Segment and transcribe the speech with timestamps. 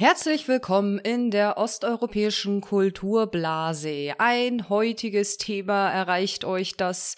[0.00, 4.14] Herzlich willkommen in der osteuropäischen Kulturblase.
[4.18, 7.16] Ein heutiges Thema erreicht euch, das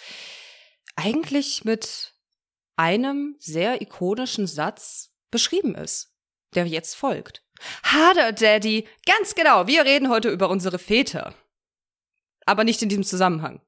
[0.97, 2.15] eigentlich mit
[2.77, 6.17] einem sehr ikonischen Satz beschrieben ist,
[6.55, 7.45] der jetzt folgt.
[7.83, 11.35] Harder Daddy, ganz genau, wir reden heute über unsere Väter.
[12.47, 13.61] Aber nicht in diesem Zusammenhang.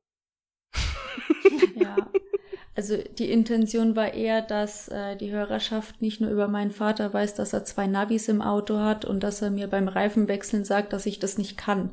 [2.74, 7.34] Also die Intention war eher, dass äh, die Hörerschaft nicht nur über meinen Vater weiß,
[7.34, 11.04] dass er zwei Navis im Auto hat und dass er mir beim Reifenwechseln sagt, dass
[11.04, 11.90] ich das nicht kann.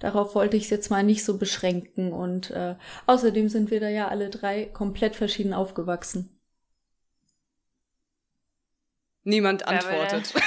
[0.00, 2.74] Darauf wollte ich es jetzt mal nicht so beschränken und äh,
[3.06, 6.38] außerdem sind wir da ja alle drei komplett verschieden aufgewachsen.
[9.22, 10.34] Niemand antwortet.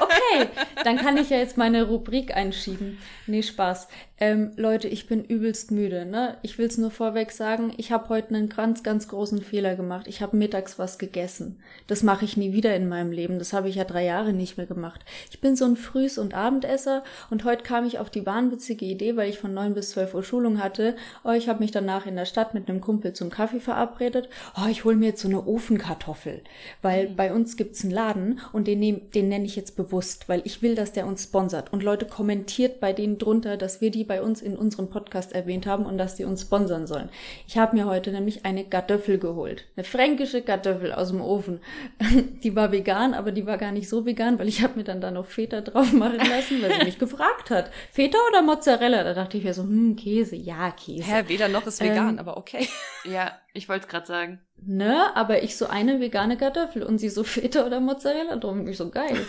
[0.00, 0.48] Okay,
[0.84, 2.98] dann kann ich ja jetzt meine Rubrik einschieben.
[3.26, 3.88] Nee, Spaß.
[4.22, 6.36] Ähm, Leute, ich bin übelst müde, ne?
[6.42, 10.06] Ich will's nur vorweg sagen, ich habe heute einen ganz, ganz großen Fehler gemacht.
[10.06, 11.58] Ich habe mittags was gegessen.
[11.86, 13.38] Das mache ich nie wieder in meinem Leben.
[13.38, 15.06] Das habe ich ja drei Jahre nicht mehr gemacht.
[15.30, 19.16] Ich bin so ein Frühs- und Abendesser und heute kam ich auf die wahnwitzige Idee,
[19.16, 20.96] weil ich von neun bis zwölf Uhr Schulung hatte.
[21.24, 24.28] Oh, ich habe mich danach in der Stadt mit einem Kumpel zum Kaffee verabredet.
[24.54, 26.42] Oh, ich hol mir jetzt so eine Ofenkartoffel,
[26.82, 30.42] weil bei uns gibt's einen Laden und den, nehm, den nenne ich jetzt bewusst, weil
[30.44, 31.72] ich will, dass der uns sponsert.
[31.72, 35.66] Und Leute kommentiert bei denen drunter, dass wir die bei uns in unserem Podcast erwähnt
[35.66, 37.10] haben und dass die uns sponsern sollen.
[37.46, 39.66] Ich habe mir heute nämlich eine Kartoffel geholt.
[39.76, 41.60] Eine fränkische Kartoffel aus dem Ofen.
[42.42, 45.00] Die war vegan, aber die war gar nicht so vegan, weil ich habe mir dann
[45.00, 47.70] da noch Feta drauf machen lassen, weil sie mich gefragt hat.
[47.92, 49.04] Feta oder Mozzarella?
[49.04, 50.34] Da dachte ich mir so, hm, Käse.
[50.34, 51.04] Ja, Käse.
[51.04, 52.66] Hä, weder noch ist vegan, Ähm, aber okay.
[53.04, 54.40] Ja, ich wollte es gerade sagen.
[54.60, 58.66] Ne, aber ich so eine vegane Kartoffel und sie so Feta oder Mozzarella drum.
[58.66, 59.24] Ich so geil.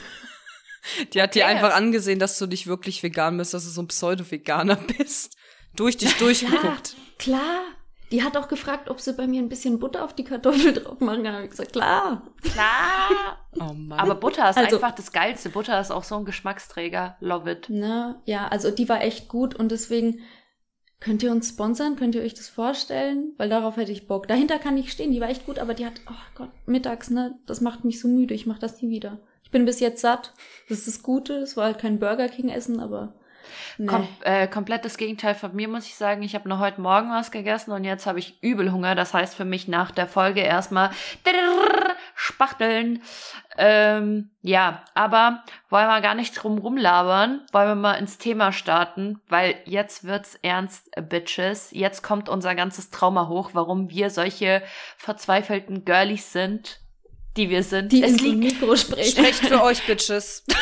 [1.14, 1.54] Die hat dir Okay.
[1.54, 5.36] einfach angesehen, dass du nicht wirklich vegan bist, dass du so ein Pseudo-Veganer bist.
[5.76, 6.96] Durch dich durchgeguckt.
[7.18, 7.62] Klar.
[8.12, 11.00] Die hat auch gefragt, ob sie bei mir ein bisschen Butter auf die Kartoffel drauf
[11.00, 11.34] machen kann.
[11.34, 12.24] Hab ich gesagt, klar.
[12.42, 13.38] Klar.
[13.58, 13.98] Oh Mann.
[14.00, 15.48] Aber Butter ist Also- einfach das Geilste.
[15.50, 17.16] Butter ist auch so ein Geschmacksträger.
[17.22, 17.70] Love it.
[17.70, 20.20] Ne, ja, also die war echt gut und deswegen
[21.00, 21.96] könnt ihr uns sponsern?
[21.96, 23.34] Könnt ihr euch das vorstellen?
[23.38, 24.28] Weil darauf hätte ich Bock.
[24.28, 25.12] Dahinter kann ich stehen.
[25.14, 28.10] Die war echt gut, aber die hat, oh Gott, mittags, ne, das macht mich so
[28.10, 28.34] müde.
[28.34, 29.20] Ich mach das nie wieder.
[29.52, 30.32] Ich bin bis jetzt satt.
[30.70, 31.34] Das ist das Gute.
[31.40, 33.12] Es war halt kein Burger King Essen, aber
[33.78, 33.86] ne.
[33.86, 36.24] Kom äh, komplettes Gegenteil von mir, muss ich sagen.
[36.24, 38.96] Ich habe noch heute Morgen was gegessen und jetzt habe ich übel Hunger.
[38.96, 40.92] Das heißt für mich nach der Folge erstmal
[42.16, 43.04] Spachteln.
[43.58, 47.42] Ähm, ja, aber wollen wir gar nicht drum rumlabern.
[47.52, 51.72] Wollen wir mal ins Thema starten, weil jetzt wird's ernst, Bitches.
[51.72, 54.64] Jetzt kommt unser ganzes Trauma hoch, warum wir solche
[54.96, 56.80] verzweifelten Girlies sind,
[57.38, 57.92] die wir sind.
[57.92, 59.12] die es liegt Mikro sprechen.
[59.12, 60.44] Sprecht für euch, Bitches.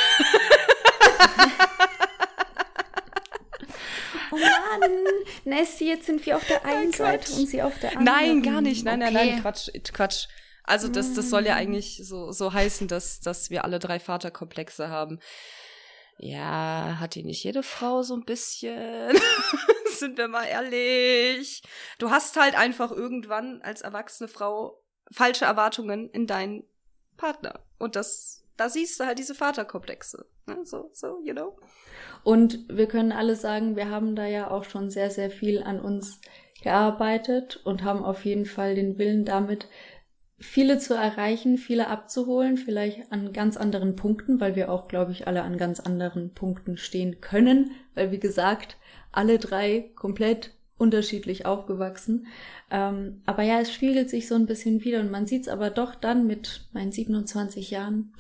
[4.31, 4.91] Oh Mann,
[5.45, 7.27] Nessie, jetzt sind wir auf der einen Quatsch.
[7.27, 8.05] Seite und sie auf der anderen.
[8.05, 8.85] Nein, gar nicht.
[8.85, 9.31] Nein, nein, Okay.
[9.31, 10.27] nein, Quatsch, Quatsch.
[10.63, 14.89] Also das, das soll ja eigentlich so, so heißen, dass, dass wir alle drei Vaterkomplexe
[14.89, 15.19] haben.
[16.19, 19.17] Ja, hat die nicht jede Frau so ein bisschen?
[19.97, 21.63] Sind wir mal ehrlich.
[21.97, 24.79] Du hast halt einfach irgendwann als erwachsene Frau
[25.11, 26.63] falsche Erwartungen in deinen
[27.17, 27.61] Partner.
[27.77, 30.25] Und das, da siehst du halt diese Vaterkomplexe.
[30.47, 30.65] Ne?
[30.65, 31.57] So, so, you know?
[32.23, 35.79] Und wir können alle sagen, wir haben da ja auch schon sehr, sehr viel an
[35.79, 36.19] uns
[36.61, 39.67] gearbeitet und haben auf jeden Fall den Willen damit,
[40.39, 45.27] viele zu erreichen, viele abzuholen, vielleicht an ganz anderen Punkten, weil wir auch, glaube ich,
[45.27, 48.77] alle an ganz anderen Punkten stehen können, weil, wie gesagt,
[49.11, 52.27] alle drei komplett unterschiedlich aufgewachsen.
[52.71, 55.69] Ähm, aber ja, es spiegelt sich so ein bisschen wieder und man sieht es aber
[55.69, 58.13] doch dann mit meinen 27 Jahren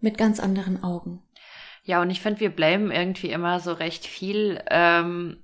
[0.00, 1.22] mit ganz anderen Augen.
[1.84, 5.38] Ja, und ich finde, wir blamen irgendwie immer so recht viel ähm,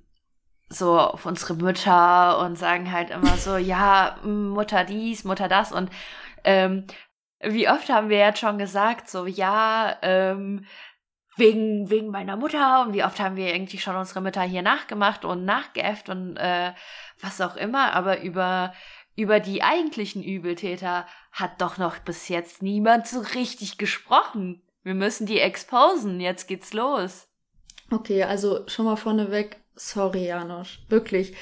[0.69, 5.89] so auf unsere Mütter und sagen halt immer so, ja, Mutter dies, Mutter das und
[6.43, 6.85] ähm,
[7.41, 10.65] wie oft haben wir jetzt schon gesagt, so, ja, ähm,
[11.39, 15.25] wegen, wegen meiner Mutter und wie oft haben wir irgendwie schon unsere Mütter hier nachgemacht
[15.25, 16.73] und nachgeäfft und äh,
[17.21, 18.73] was auch immer, aber über,
[19.15, 24.61] über die eigentlichen Übeltäter hat doch noch bis jetzt niemand so richtig gesprochen.
[24.83, 27.27] Wir müssen die exposen, jetzt geht's los.
[27.91, 31.35] Okay, also schon mal vorneweg, sorry, Janosch, wirklich.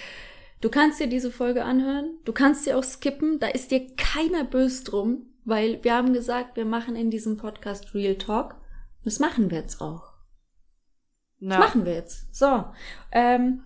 [0.62, 4.44] Du kannst dir diese Folge anhören, du kannst sie auch skippen, da ist dir keiner
[4.44, 8.56] böse drum, weil wir haben gesagt, wir machen in diesem Podcast Real Talk.
[9.08, 10.04] Das machen wir jetzt auch.
[11.40, 11.60] Das Ja.
[11.60, 12.36] machen wir jetzt.
[12.36, 12.66] So,
[13.14, 13.62] ähm,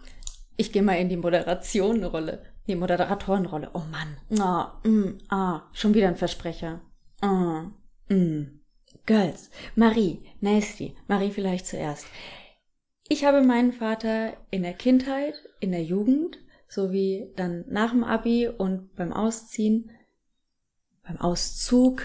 [0.56, 3.72] ich gehe mal in die Moderationenrolle, die Moderatorenrolle.
[3.74, 6.82] Oh Mann, ah, mm, ah, schon wieder ein Versprecher.
[7.22, 7.72] Ah,
[8.08, 8.60] mm.
[9.08, 12.06] Girls, Marie, Nasty, Marie vielleicht zuerst.
[13.10, 18.48] Ich habe meinen Vater in der Kindheit, in der Jugend, sowie dann nach dem Abi
[18.48, 19.90] und beim Ausziehen,
[21.02, 22.04] beim Auszug,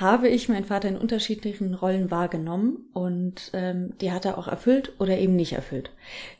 [0.00, 4.94] habe ich meinen Vater in unterschiedlichen Rollen wahrgenommen und ähm, die hat er auch erfüllt
[4.98, 5.90] oder eben nicht erfüllt.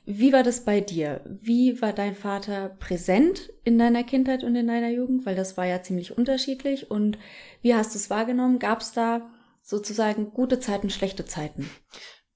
[0.06, 1.20] Wie war das bei dir?
[1.26, 5.26] Wie war dein Vater präsent in deiner Kindheit und in deiner Jugend?
[5.26, 6.90] Weil das war ja ziemlich unterschiedlich.
[6.90, 7.18] Und
[7.60, 8.58] wie hast du es wahrgenommen?
[8.58, 9.30] Gab es da
[9.62, 11.68] sozusagen gute Zeiten, schlechte Zeiten?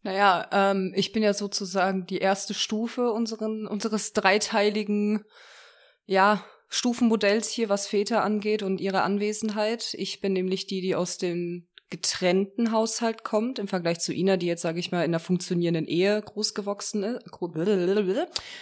[0.03, 5.25] Naja, ähm, ich bin ja sozusagen die erste Stufe unseren, unseres dreiteiligen,
[6.05, 6.45] ja,
[6.75, 9.95] Stufenmodells hier, was Väter angeht und ihre Anwesenheit.
[9.95, 14.47] Ich bin nämlich die, die aus dem getrennten Haushalt kommt, im Vergleich zu Ina, die
[14.47, 17.31] jetzt, sage ich mal, in einer funktionierenden Ehe großgewachsen ist,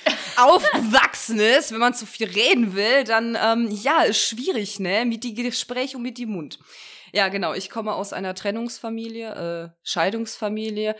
[0.37, 1.73] aufgewachsen ist.
[1.73, 5.97] Wenn man zu viel reden will, dann, ähm, ja, ist schwierig, ne, mit die Gespräche
[5.97, 6.59] und mit die Mund.
[7.15, 10.97] Ja, genau, ich komme aus einer Trennungsfamilie, äh, Scheidungsfamilie.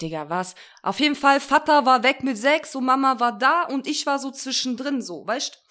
[0.00, 0.56] Digga, was?
[0.82, 4.18] Auf jeden Fall, Vater war weg mit sechs und Mama war da und ich war
[4.18, 5.62] so zwischendrin so, weißt?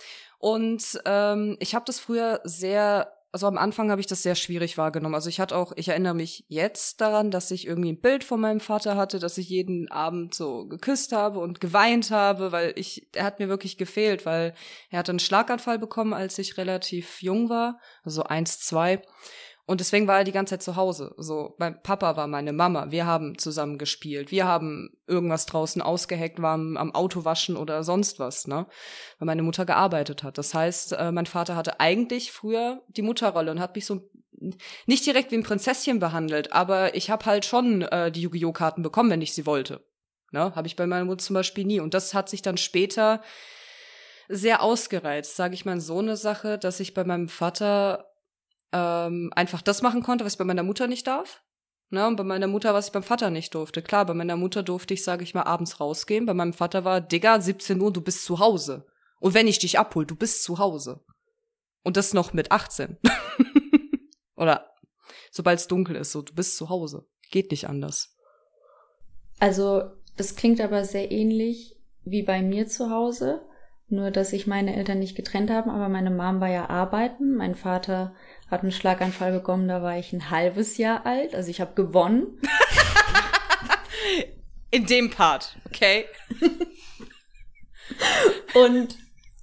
[0.41, 4.75] Und ähm, ich habe das früher sehr, also am Anfang habe ich das sehr schwierig
[4.75, 5.13] wahrgenommen.
[5.13, 8.41] Also ich hatte auch, ich erinnere mich jetzt daran, dass ich irgendwie ein Bild von
[8.41, 13.07] meinem Vater hatte, dass ich jeden Abend so geküsst habe und geweint habe, weil ich,
[13.13, 14.55] er hat mir wirklich gefehlt, weil
[14.89, 19.03] er hatte einen Schlaganfall bekommen, als ich relativ jung war, also eins, zwei.
[19.71, 21.15] Und deswegen war er die ganze Zeit zu Hause.
[21.15, 22.91] So, mein Papa war meine Mama.
[22.91, 24.29] Wir haben zusammen gespielt.
[24.29, 28.67] Wir haben irgendwas draußen ausgeheckt, waren am Auto waschen oder sonst was, ne?
[29.17, 30.37] Weil meine Mutter gearbeitet hat.
[30.37, 34.11] Das heißt, äh, mein Vater hatte eigentlich früher die Mutterrolle und hat mich so
[34.87, 38.51] nicht direkt wie ein Prinzesschen behandelt, aber ich habe halt schon äh, die Yu-Gi-Oh!
[38.51, 39.85] Karten bekommen, wenn ich sie wollte.
[40.31, 40.53] Ne?
[40.53, 41.79] Habe ich bei meiner Mutter zum Beispiel nie.
[41.79, 43.21] Und das hat sich dann später
[44.27, 48.10] sehr ausgereizt, sage ich mal, so eine Sache, dass ich bei meinem Vater
[48.71, 51.41] ähm, einfach das machen konnte, was ich bei meiner Mutter nicht darf.
[51.93, 53.81] Ne, und bei meiner Mutter, was ich beim Vater nicht durfte.
[53.81, 56.25] Klar, bei meiner Mutter durfte ich, sage ich mal, abends rausgehen.
[56.25, 58.85] Bei meinem Vater war, Digga, 17 Uhr, du bist zu Hause.
[59.19, 61.03] Und wenn ich dich abhol, du bist zu Hause.
[61.83, 62.97] Und das noch mit 18.
[64.37, 64.71] Oder
[65.31, 67.05] sobald es dunkel ist, so, du bist zu Hause.
[67.29, 68.15] Geht nicht anders.
[69.39, 69.83] Also,
[70.15, 73.41] das klingt aber sehr ähnlich wie bei mir zu Hause.
[73.87, 77.35] Nur, dass sich meine Eltern nicht getrennt haben, aber meine Mom war ja arbeiten.
[77.35, 78.15] Mein Vater
[78.51, 81.33] hat einen Schlaganfall bekommen, da war ich ein halbes Jahr alt.
[81.33, 82.39] Also ich habe gewonnen.
[84.71, 86.05] In dem Part, okay.
[88.53, 88.97] Und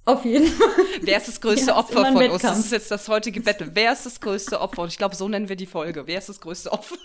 [0.05, 0.69] auf jeden Fall.
[1.01, 2.41] Wer ist das größte ja, Opfer von uns?
[2.41, 3.71] Das ist jetzt das heutige Battle.
[3.73, 4.83] Wer ist das größte Opfer?
[4.83, 6.05] Und ich glaube, so nennen wir die Folge.
[6.07, 6.95] Wer ist das größte Opfer?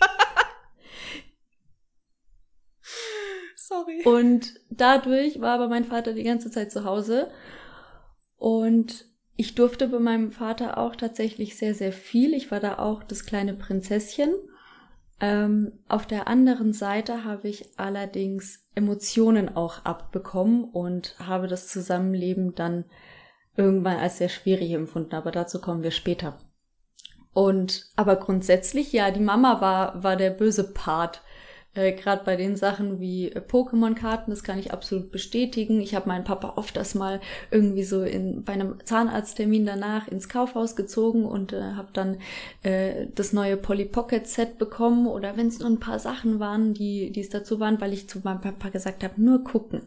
[3.57, 4.03] Sorry.
[4.05, 7.31] Und dadurch war aber mein Vater die ganze Zeit zu Hause.
[8.37, 12.35] Und ich durfte bei meinem Vater auch tatsächlich sehr, sehr viel.
[12.35, 14.35] Ich war da auch das kleine Prinzesschen.
[15.21, 22.55] Ähm, auf der anderen Seite habe ich allerdings Emotionen auch abbekommen und habe das Zusammenleben
[22.55, 22.85] dann
[23.57, 26.39] irgendwann als sehr schwierig empfunden, aber dazu kommen wir später.
[27.33, 31.23] Und aber grundsätzlich, ja, die Mama war, war der böse Part
[31.75, 35.81] äh, Gerade bei den Sachen wie äh, Pokémon-Karten, das kann ich absolut bestätigen.
[35.81, 40.29] Ich habe meinen Papa oft das mal irgendwie so in, bei einem Zahnarzttermin danach ins
[40.29, 42.19] Kaufhaus gezogen und äh, habe dann
[42.63, 46.75] äh, das neue Polly Pocket Set bekommen oder wenn es nur ein paar Sachen waren,
[46.75, 49.83] die, die es dazu waren, weil ich zu meinem Papa gesagt habe, nur gucken.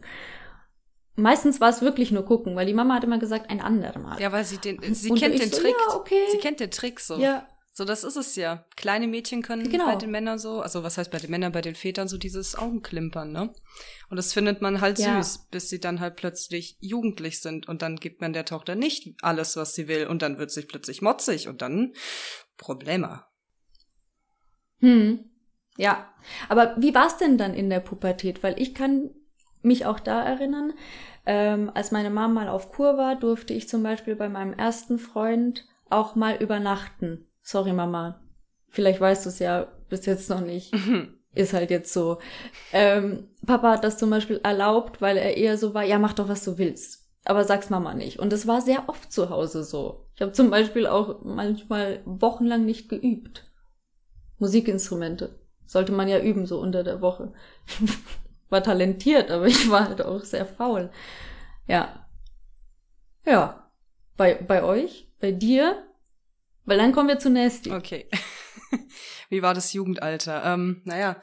[1.16, 4.20] Meistens war es wirklich nur gucken, weil die Mama hat immer gesagt, ein andermal.
[4.20, 5.74] Ja, weil sie den, sie und kennt den so, Trick.
[5.88, 6.26] Ja, okay.
[6.30, 7.16] Sie kennt den Trick so.
[7.18, 7.48] Ja,
[7.78, 8.64] so, das ist es ja.
[8.74, 9.86] Kleine Mädchen können genau.
[9.86, 12.56] bei den Männern so, also was heißt bei den Männern, bei den Vätern so dieses
[12.56, 13.52] Augenklimpern, ne?
[14.10, 15.22] Und das findet man halt ja.
[15.22, 19.14] süß, bis sie dann halt plötzlich jugendlich sind und dann gibt man der Tochter nicht
[19.22, 21.92] alles, was sie will und dann wird sie plötzlich motzig und dann
[22.56, 23.22] Probleme.
[24.80, 25.30] Hm.
[25.76, 26.12] Ja.
[26.48, 28.42] Aber wie war's denn dann in der Pubertät?
[28.42, 29.10] Weil ich kann
[29.62, 30.72] mich auch da erinnern,
[31.26, 34.98] ähm, als meine Mama mal auf Kur war, durfte ich zum Beispiel bei meinem ersten
[34.98, 37.27] Freund auch mal übernachten.
[37.48, 38.20] Sorry, Mama.
[38.68, 40.70] Vielleicht weißt du es ja bis jetzt noch nicht.
[41.34, 42.18] Ist halt jetzt so.
[42.74, 46.28] Ähm, Papa hat das zum Beispiel erlaubt, weil er eher so war, ja, mach doch,
[46.28, 47.08] was du willst.
[47.24, 48.18] Aber sag's Mama nicht.
[48.18, 50.10] Und es war sehr oft zu Hause so.
[50.14, 53.50] Ich habe zum Beispiel auch manchmal wochenlang nicht geübt.
[54.38, 55.38] Musikinstrumente.
[55.64, 57.32] Sollte man ja üben, so unter der Woche.
[58.50, 60.90] war talentiert, aber ich war halt auch sehr faul.
[61.66, 62.06] Ja.
[63.24, 63.70] Ja.
[64.18, 65.10] Bei, bei euch?
[65.18, 65.87] Bei dir?
[66.68, 67.72] Weil dann kommen wir zu Nasty.
[67.72, 68.10] Okay.
[69.30, 70.44] Wie war das Jugendalter?
[70.44, 71.18] Ähm, naja,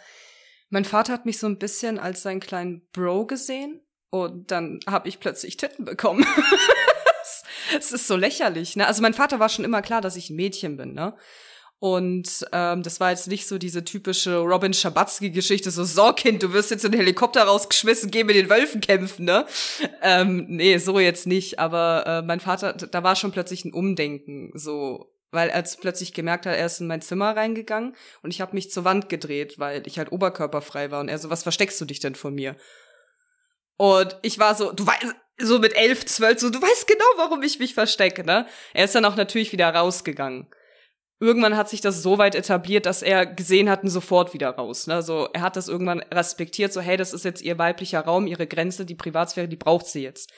[0.72, 5.08] mein Vater hat mich so ein bisschen als seinen kleinen Bro gesehen und dann habe
[5.08, 6.26] ich plötzlich Titten bekommen.
[7.80, 8.86] Es ist so lächerlich, ne?
[8.86, 11.18] Also mein Vater war schon immer klar, dass ich ein Mädchen bin, ne?
[11.80, 16.54] Und ähm, das war jetzt nicht so diese typische Robin Schabatzky-Geschichte, so, so Kind, du
[16.54, 19.48] wirst jetzt in den Helikopter rausgeschmissen, geh mit den Wölfen kämpfen, ne?
[20.04, 21.58] Ähm, nee, so jetzt nicht.
[21.58, 26.46] Aber äh, mein Vater, da war schon plötzlich ein Umdenken, so weil er plötzlich gemerkt
[26.46, 29.86] hat, er ist in mein Zimmer reingegangen und ich habe mich zur Wand gedreht, weil
[29.86, 32.56] ich halt oberkörperfrei war und er so, was versteckst du dich denn von mir?
[33.78, 37.44] Und ich war so, du weißt, so mit elf, zwölf, so, du weißt genau, warum
[37.44, 38.48] ich mich verstecke, ne?
[38.74, 40.48] Er ist dann auch natürlich wieder rausgegangen.
[41.20, 44.86] Irgendwann hat sich das so weit etabliert, dass er gesehen hat und sofort wieder raus.
[44.86, 45.02] Ne?
[45.02, 48.48] So, er hat das irgendwann respektiert, so, hey, das ist jetzt ihr weiblicher Raum, ihre
[48.48, 50.32] Grenze, die Privatsphäre, die braucht sie jetzt.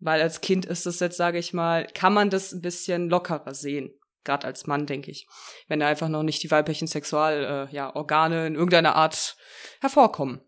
[0.00, 3.54] Weil als Kind ist es jetzt, sage ich mal, kann man das ein bisschen lockerer
[3.54, 3.92] sehen.
[4.24, 5.26] Gerade als Mann, denke ich.
[5.66, 9.36] Wenn da einfach noch nicht die weiblichen Sexual, äh, ja, Organe in irgendeiner Art
[9.80, 10.40] hervorkommen.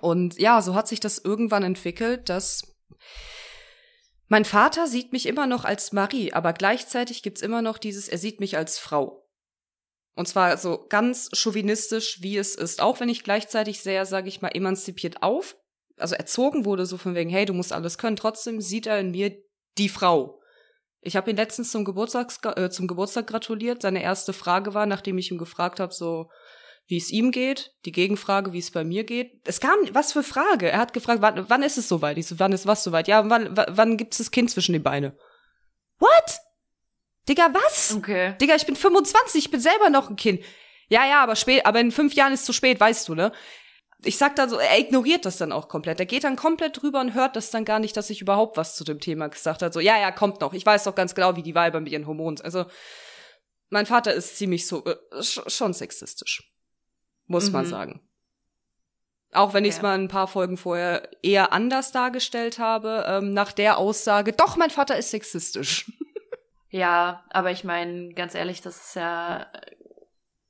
[0.00, 2.74] Und ja, so hat sich das irgendwann entwickelt, dass
[4.26, 8.18] mein Vater sieht mich immer noch als Marie, aber gleichzeitig gibt's immer noch dieses, er
[8.18, 9.28] sieht mich als Frau.
[10.16, 12.80] Und zwar so ganz chauvinistisch, wie es ist.
[12.80, 15.56] Auch wenn ich gleichzeitig sehr, sage ich mal, emanzipiert auf,
[15.96, 19.10] also erzogen wurde, so von wegen, hey, du musst alles können, trotzdem sieht er in
[19.10, 19.36] mir
[19.78, 20.40] die Frau.
[21.00, 23.82] Ich habe ihn letztens zum Geburtstag, äh, zum Geburtstag gratuliert.
[23.82, 26.30] Seine erste Frage war, nachdem ich ihn gefragt habe, so,
[26.86, 29.32] wie es ihm geht, die Gegenfrage, wie es bei mir geht.
[29.44, 30.70] Es kam, was für Frage?
[30.70, 32.16] Er hat gefragt, wann, wann ist es soweit?
[32.16, 33.06] Ich so, wann ist was soweit?
[33.06, 35.16] Ja, wann, wann gibt es das Kind zwischen die Beine?
[35.98, 36.40] What?
[37.28, 37.94] Digga, was?
[37.96, 38.36] Okay.
[38.40, 40.42] Digga, ich bin 25, ich bin selber noch ein Kind.
[40.88, 43.32] Ja, ja, aber spät, aber in fünf Jahren ist zu spät, weißt du, ne?
[44.04, 46.00] Ich sag dann so, er ignoriert das dann auch komplett.
[46.00, 48.76] Er geht dann komplett drüber und hört das dann gar nicht, dass ich überhaupt was
[48.76, 49.72] zu dem Thema gesagt habe.
[49.72, 50.52] So, ja, ja, kommt noch.
[50.52, 52.40] Ich weiß doch ganz genau, wie die Weiber mit ihren Hormonen.
[52.42, 52.66] Also,
[53.70, 56.54] mein Vater ist ziemlich so, äh, schon sexistisch
[57.26, 57.52] muss mhm.
[57.52, 58.00] man sagen.
[59.32, 63.52] Auch wenn ich es mal ein paar Folgen vorher eher anders dargestellt habe, ähm, nach
[63.52, 65.90] der Aussage, doch, mein Vater ist sexistisch.
[66.70, 69.46] Ja, aber ich meine, ganz ehrlich, das ist ja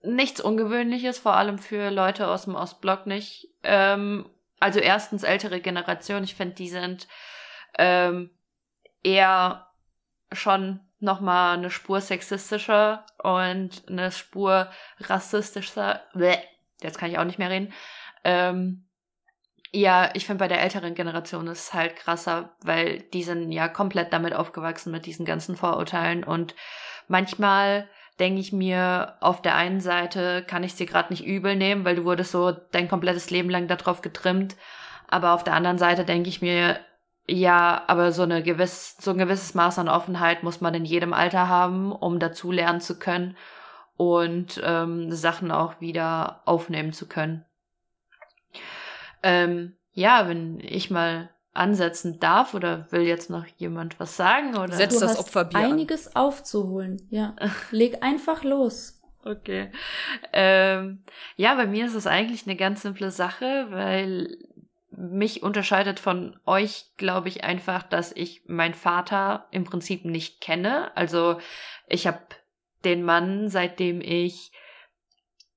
[0.04, 3.48] nichts Ungewöhnliches, vor allem für Leute aus dem Ostblock nicht.
[3.62, 4.28] Ähm,
[4.60, 7.08] also erstens ältere Generation, ich finde, die sind
[7.78, 8.30] ähm,
[9.02, 9.66] eher
[10.32, 14.70] schon noch mal eine Spur sexistischer und eine Spur
[15.00, 16.00] rassistischer.
[16.14, 16.38] Bleh,
[16.82, 17.72] jetzt kann ich auch nicht mehr reden.
[18.24, 18.86] Ähm,
[19.70, 23.68] ja, ich finde bei der älteren Generation ist es halt krasser, weil die sind ja
[23.68, 26.54] komplett damit aufgewachsen mit diesen ganzen Vorurteilen und
[27.08, 31.84] manchmal denke ich mir, auf der einen Seite kann ich sie gerade nicht übel nehmen,
[31.84, 34.56] weil du wurdest so dein komplettes Leben lang darauf getrimmt,
[35.08, 36.78] aber auf der anderen Seite denke ich mir,
[37.26, 41.12] ja, aber so eine gewiss, so ein gewisses Maß an Offenheit muss man in jedem
[41.12, 43.36] Alter haben, um dazu lernen zu können
[43.96, 47.44] und ähm, Sachen auch wieder aufnehmen zu können.
[49.22, 54.74] Ähm, ja, wenn ich mal ansetzen darf oder will jetzt noch jemand was sagen oder
[54.74, 56.22] setzt das Opferbier einiges an.
[56.22, 57.06] aufzuholen.
[57.10, 57.36] Ja,
[57.70, 59.00] leg einfach los.
[59.24, 59.70] Okay.
[60.32, 61.02] Ähm,
[61.36, 64.36] ja, bei mir ist es eigentlich eine ganz simple Sache, weil
[64.90, 70.94] mich unterscheidet von euch, glaube ich, einfach, dass ich meinen Vater im Prinzip nicht kenne.
[70.96, 71.38] Also
[71.86, 72.20] ich habe
[72.84, 74.52] den Mann, seitdem ich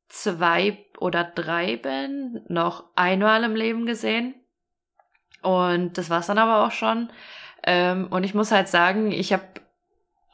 [0.07, 4.35] zwei oder drei bin, noch einmal im Leben gesehen.
[5.47, 7.09] Und das war's dann aber auch schon.
[7.63, 9.45] Ähm, und ich muss halt sagen, ich habe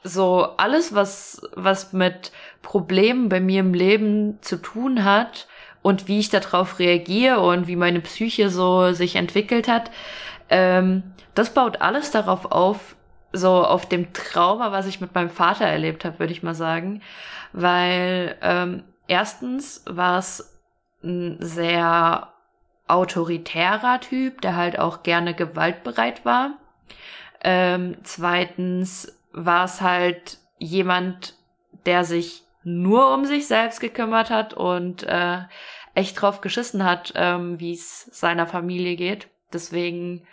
[0.03, 2.31] so alles, was, was mit
[2.63, 5.47] Problemen bei mir im Leben zu tun hat
[5.83, 9.91] und wie ich darauf reagiere und wie meine Psyche so sich entwickelt hat,
[10.49, 11.03] ähm,
[11.35, 12.95] das baut alles darauf auf,
[13.33, 17.01] so auf dem Trauma, was ich mit meinem Vater erlebt habe, würde ich mal sagen.
[17.51, 20.59] Weil ähm, erstens war es
[21.03, 22.32] ein sehr
[22.93, 26.57] autoritärer Typ, der halt auch gerne gewaltbereit war.
[27.43, 31.35] Ähm, zweitens war es halt jemand,
[31.85, 35.39] der sich nur um sich selbst gekümmert hat und äh,
[35.95, 39.27] echt drauf geschissen hat, ähm, wie es seiner Familie geht.
[39.51, 40.25] Deswegen,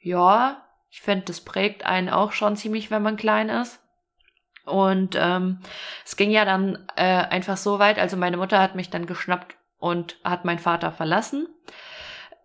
[0.00, 3.80] ja, ich finde, das prägt einen auch schon ziemlich, wenn man klein ist.
[4.64, 5.60] Und ähm,
[6.04, 9.56] es ging ja dann äh, einfach so weit, also meine Mutter hat mich dann geschnappt
[9.78, 11.46] und hat meinen Vater verlassen.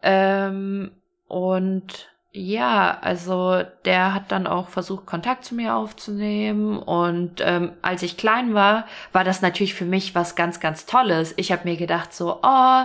[0.02, 0.92] Ähm,
[1.28, 6.78] und ja, also der hat dann auch versucht, Kontakt zu mir aufzunehmen.
[6.80, 11.34] Und ähm, als ich klein war, war das natürlich für mich was ganz, ganz Tolles.
[11.38, 12.84] Ich habe mir gedacht, so, oh,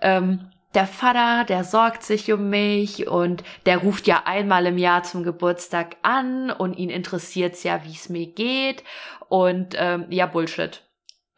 [0.00, 5.02] ähm, der Vater, der sorgt sich um mich und der ruft ja einmal im Jahr
[5.02, 8.84] zum Geburtstag an und ihn interessiert's ja, wie es mir geht.
[9.28, 10.82] Und ähm, ja, Bullshit.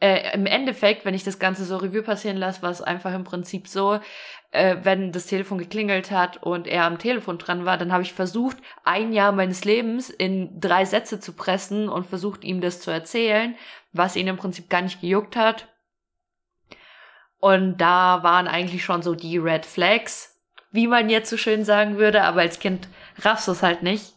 [0.02, 3.24] Äh, Im Endeffekt, wenn ich das Ganze so Revue passieren lasse, war es einfach im
[3.24, 4.00] Prinzip so,
[4.50, 8.12] äh, wenn das Telefon geklingelt hat und er am Telefon dran war, dann habe ich
[8.12, 12.90] versucht, ein Jahr meines Lebens in drei Sätze zu pressen und versucht, ihm das zu
[12.90, 13.54] erzählen,
[13.92, 15.68] was ihn im Prinzip gar nicht gejuckt hat
[17.42, 20.40] und da waren eigentlich schon so die Red Flags,
[20.70, 22.86] wie man jetzt so schön sagen würde, aber als Kind
[23.18, 24.14] raffst du es halt nicht.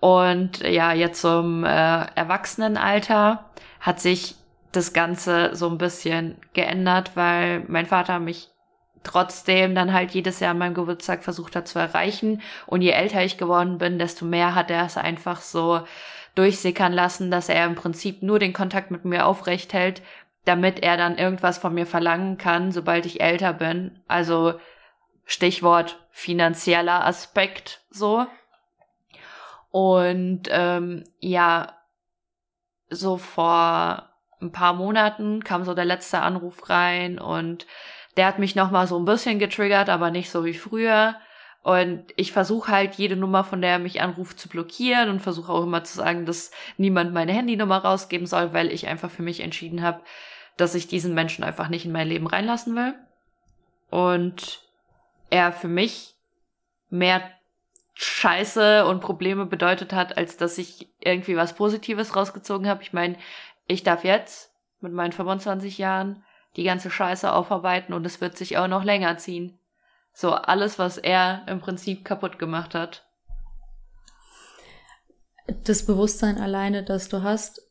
[0.00, 3.50] Und ja, jetzt zum äh, Erwachsenenalter
[3.80, 4.34] hat sich
[4.72, 8.48] das Ganze so ein bisschen geändert, weil mein Vater mich
[9.02, 12.40] trotzdem dann halt jedes Jahr an meinem Geburtstag versucht hat zu erreichen.
[12.66, 15.82] Und je älter ich geworden bin, desto mehr hat er es einfach so
[16.34, 20.02] durchsickern lassen, dass er im Prinzip nur den Kontakt mit mir aufrecht hält,
[20.44, 24.00] damit er dann irgendwas von mir verlangen kann, sobald ich älter bin.
[24.08, 24.54] Also
[25.24, 28.26] Stichwort finanzieller Aspekt so.
[29.70, 31.74] Und ähm, ja,
[32.88, 34.11] so vor
[34.42, 37.66] ein paar Monaten kam so der letzte Anruf rein und
[38.16, 41.14] der hat mich nochmal so ein bisschen getriggert, aber nicht so wie früher.
[41.62, 45.52] Und ich versuche halt jede Nummer, von der er mich anruft, zu blockieren und versuche
[45.52, 49.40] auch immer zu sagen, dass niemand meine Handynummer rausgeben soll, weil ich einfach für mich
[49.40, 50.02] entschieden habe,
[50.56, 52.94] dass ich diesen Menschen einfach nicht in mein Leben reinlassen will.
[53.90, 54.60] Und
[55.30, 56.16] er für mich
[56.90, 57.22] mehr
[57.94, 62.82] Scheiße und Probleme bedeutet hat, als dass ich irgendwie was Positives rausgezogen habe.
[62.82, 63.16] Ich meine,
[63.66, 66.24] ich darf jetzt mit meinen 25 Jahren
[66.56, 69.58] die ganze Scheiße aufarbeiten und es wird sich auch noch länger ziehen.
[70.12, 73.06] So alles, was er im Prinzip kaputt gemacht hat.
[75.64, 77.62] Das Bewusstsein alleine, das du hast,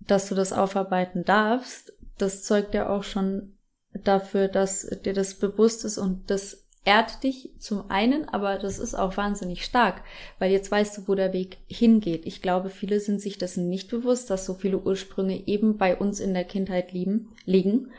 [0.00, 3.58] dass du das aufarbeiten darfst, das zeugt ja auch schon
[3.92, 8.94] dafür, dass dir das bewusst ist und das ehrt dich zum einen, aber das ist
[8.94, 10.02] auch wahnsinnig stark,
[10.38, 12.24] weil jetzt weißt du, wo der Weg hingeht.
[12.24, 16.18] Ich glaube, viele sind sich dessen nicht bewusst, dass so viele Ursprünge eben bei uns
[16.18, 17.92] in der Kindheit lieben, liegen,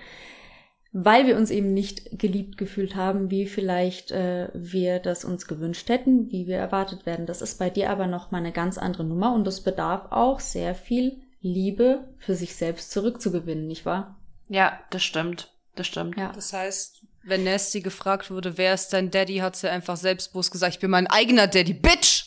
[0.92, 5.88] weil wir uns eben nicht geliebt gefühlt haben, wie vielleicht äh, wir das uns gewünscht
[5.88, 7.28] hätten, wie wir erwartet werden.
[7.28, 10.40] Das ist bei dir aber noch mal eine ganz andere Nummer und es bedarf auch
[10.40, 14.20] sehr viel Liebe für sich selbst zurückzugewinnen, nicht wahr?
[14.48, 15.54] Ja, das stimmt.
[15.76, 16.18] Das stimmt.
[16.18, 16.32] Ja.
[16.34, 20.76] Das heißt, wenn Nasty gefragt wurde, wer ist dein Daddy, hat sie einfach selbstbewusst gesagt,
[20.76, 22.26] ich bin mein eigener Daddy, Bitch!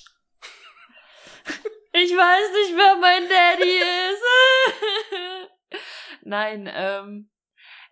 [1.94, 4.22] Ich weiß nicht, wer mein Daddy ist.
[6.22, 7.30] Nein, ähm,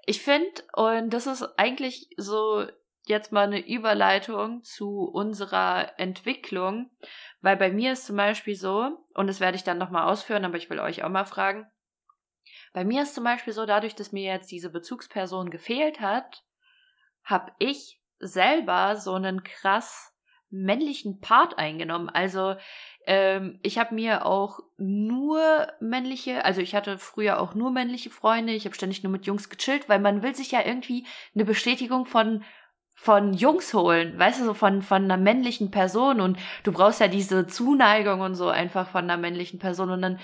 [0.06, 2.66] ich finde, und das ist eigentlich so
[3.06, 6.90] jetzt mal eine Überleitung zu unserer Entwicklung,
[7.42, 10.56] weil bei mir ist zum Beispiel so, und das werde ich dann nochmal ausführen, aber
[10.56, 11.70] ich will euch auch mal fragen,
[12.72, 16.42] bei mir ist zum Beispiel so, dadurch, dass mir jetzt diese Bezugsperson gefehlt hat,
[17.30, 20.12] habe ich selber so einen krass
[20.50, 22.08] männlichen Part eingenommen.
[22.08, 22.56] Also
[23.06, 28.52] ähm, ich habe mir auch nur männliche, also ich hatte früher auch nur männliche Freunde,
[28.52, 32.04] ich habe ständig nur mit Jungs gechillt, weil man will sich ja irgendwie eine Bestätigung
[32.04, 32.44] von
[32.94, 36.20] von Jungs holen, weißt du, so von, von einer männlichen Person.
[36.20, 39.88] Und du brauchst ja diese Zuneigung und so einfach von einer männlichen Person.
[39.88, 40.18] Und dann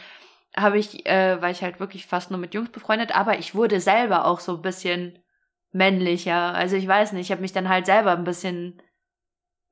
[0.55, 3.81] habe ich, äh, war ich halt wirklich fast nur mit Jungs befreundet, aber ich wurde
[3.81, 5.19] selber auch so ein bisschen
[5.77, 6.55] männlicher.
[6.55, 8.83] Also ich weiß nicht, ich habe mich dann halt selber ein bisschen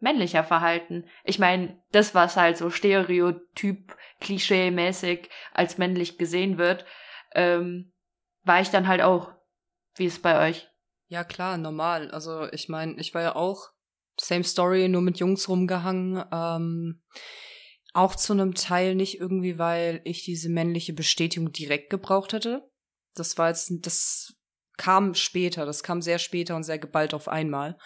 [0.00, 1.06] männlicher verhalten.
[1.24, 6.84] Ich meine, das, was halt so stereotyp, klischee-mäßig als männlich gesehen wird,
[7.34, 7.94] ähm,
[8.42, 9.32] war ich dann halt auch.
[9.96, 10.68] Wie ist es bei euch?
[11.08, 12.10] Ja, klar, normal.
[12.10, 13.70] Also ich meine, ich war ja auch
[14.20, 16.22] same story, nur mit Jungs rumgehangen.
[16.30, 17.02] Ähm,
[17.94, 22.68] auch zu einem Teil nicht irgendwie, weil ich diese männliche Bestätigung direkt gebraucht hätte.
[23.14, 24.33] Das war jetzt, das
[24.76, 27.76] kam später, das kam sehr später und sehr geballt auf einmal.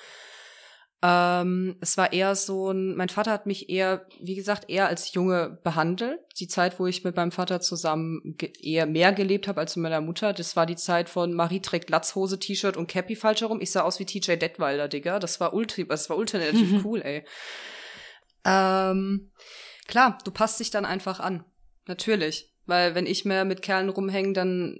[1.00, 5.12] Ähm, es war eher so ein, mein Vater hat mich eher, wie gesagt, eher als
[5.12, 6.18] Junge behandelt.
[6.40, 10.00] Die Zeit, wo ich mit meinem Vater zusammen eher mehr gelebt habe als mit meiner
[10.00, 13.60] Mutter, das war die Zeit von Marie trägt Latzhose, T-Shirt und Cappy falsch herum.
[13.60, 15.20] Ich sah aus wie TJ Detweiler, Digga.
[15.20, 16.80] Das war ultra, das war ultimativ mhm.
[16.84, 17.24] cool, ey.
[18.44, 19.30] Ähm,
[19.86, 21.44] klar, du passt dich dann einfach an.
[21.86, 22.52] Natürlich.
[22.68, 24.78] Weil wenn ich mehr mit Kerlen rumhänge, dann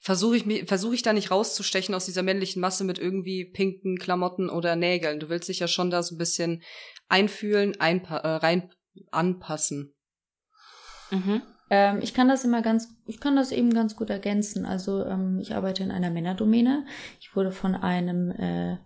[0.00, 4.50] versuche ich versuche ich da nicht rauszustechen aus dieser männlichen Masse mit irgendwie pinken Klamotten
[4.50, 5.18] oder Nägeln.
[5.18, 6.62] Du willst dich ja schon da so ein bisschen
[7.08, 8.70] einfühlen, einpa äh, rein
[9.10, 9.94] anpassen.
[11.10, 11.42] Mhm.
[11.70, 14.66] Ähm, ich kann das immer ganz, ich kann das eben ganz gut ergänzen.
[14.66, 16.84] Also ähm, ich arbeite in einer Männerdomäne.
[17.20, 18.76] Ich wurde von einem äh,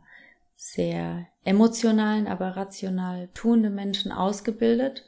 [0.55, 5.05] sehr emotionalen, aber rational tuenden Menschen ausgebildet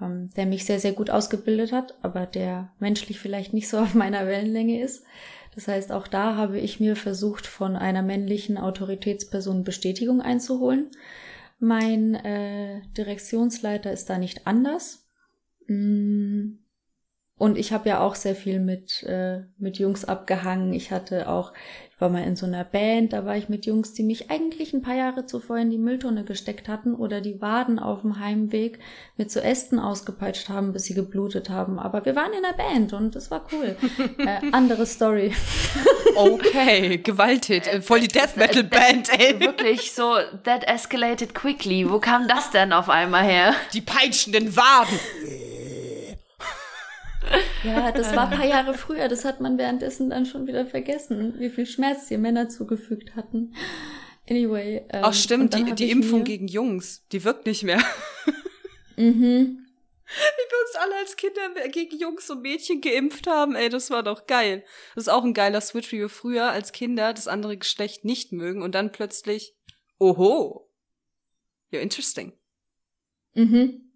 [0.00, 3.94] ähm, der mich sehr, sehr gut ausgebildet hat, aber der menschlich vielleicht nicht so auf
[3.94, 5.04] meiner Wellenlänge ist.
[5.54, 10.90] Das heißt, auch da habe ich mir versucht, von einer männlichen Autoritätsperson Bestätigung einzuholen.
[11.58, 15.06] Mein äh, Direktionsleiter ist da nicht anders.
[15.66, 16.59] Mm.
[17.40, 20.74] Und ich habe ja auch sehr viel mit, äh, mit Jungs abgehangen.
[20.74, 21.54] Ich hatte auch
[22.00, 24.82] war mal in so einer Band, da war ich mit Jungs, die mich eigentlich ein
[24.82, 28.78] paar Jahre zuvor in die Mülltonne gesteckt hatten oder die Waden auf dem Heimweg
[29.16, 31.78] mit so Ästen ausgepeitscht haben, bis sie geblutet haben.
[31.78, 33.76] Aber wir waren in der Band und das war cool.
[34.18, 35.32] äh, andere Story.
[36.14, 37.66] okay, gewaltig.
[37.66, 39.38] Äh, voll die Death Metal Band, ey.
[39.38, 41.88] Wirklich so, that escalated quickly.
[41.90, 43.54] Wo kam das denn auf einmal her?
[43.74, 44.98] Die peitschenden Waden.
[47.62, 49.08] Ja, das war ein paar Jahre früher.
[49.08, 53.54] Das hat man währenddessen dann schon wieder vergessen, wie viel Schmerz die Männer zugefügt hatten.
[54.28, 54.86] Anyway.
[54.88, 57.82] Ähm, Ach stimmt, die, die Impfung gegen Jungs, die wirkt nicht mehr.
[58.96, 59.66] mhm.
[60.06, 64.02] Wie wir uns alle als Kinder gegen Jungs und Mädchen geimpft haben, ey, das war
[64.02, 64.64] doch geil.
[64.94, 68.32] Das ist auch ein geiler Switch, wie wir früher als Kinder das andere Geschlecht nicht
[68.32, 69.54] mögen und dann plötzlich,
[69.98, 70.68] oho,
[71.72, 72.32] you're interesting.
[73.34, 73.92] Mhm.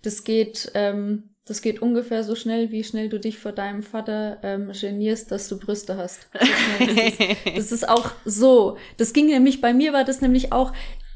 [0.00, 4.38] Das geht, ähm, das geht ungefähr so schnell, wie schnell du dich vor deinem Vater
[4.42, 6.28] ähm, genierst, dass du Brüste hast.
[6.32, 6.48] Das
[6.88, 7.18] ist,
[7.56, 8.76] das ist auch so.
[8.96, 10.72] Das ging nämlich, bei mir war das nämlich auch,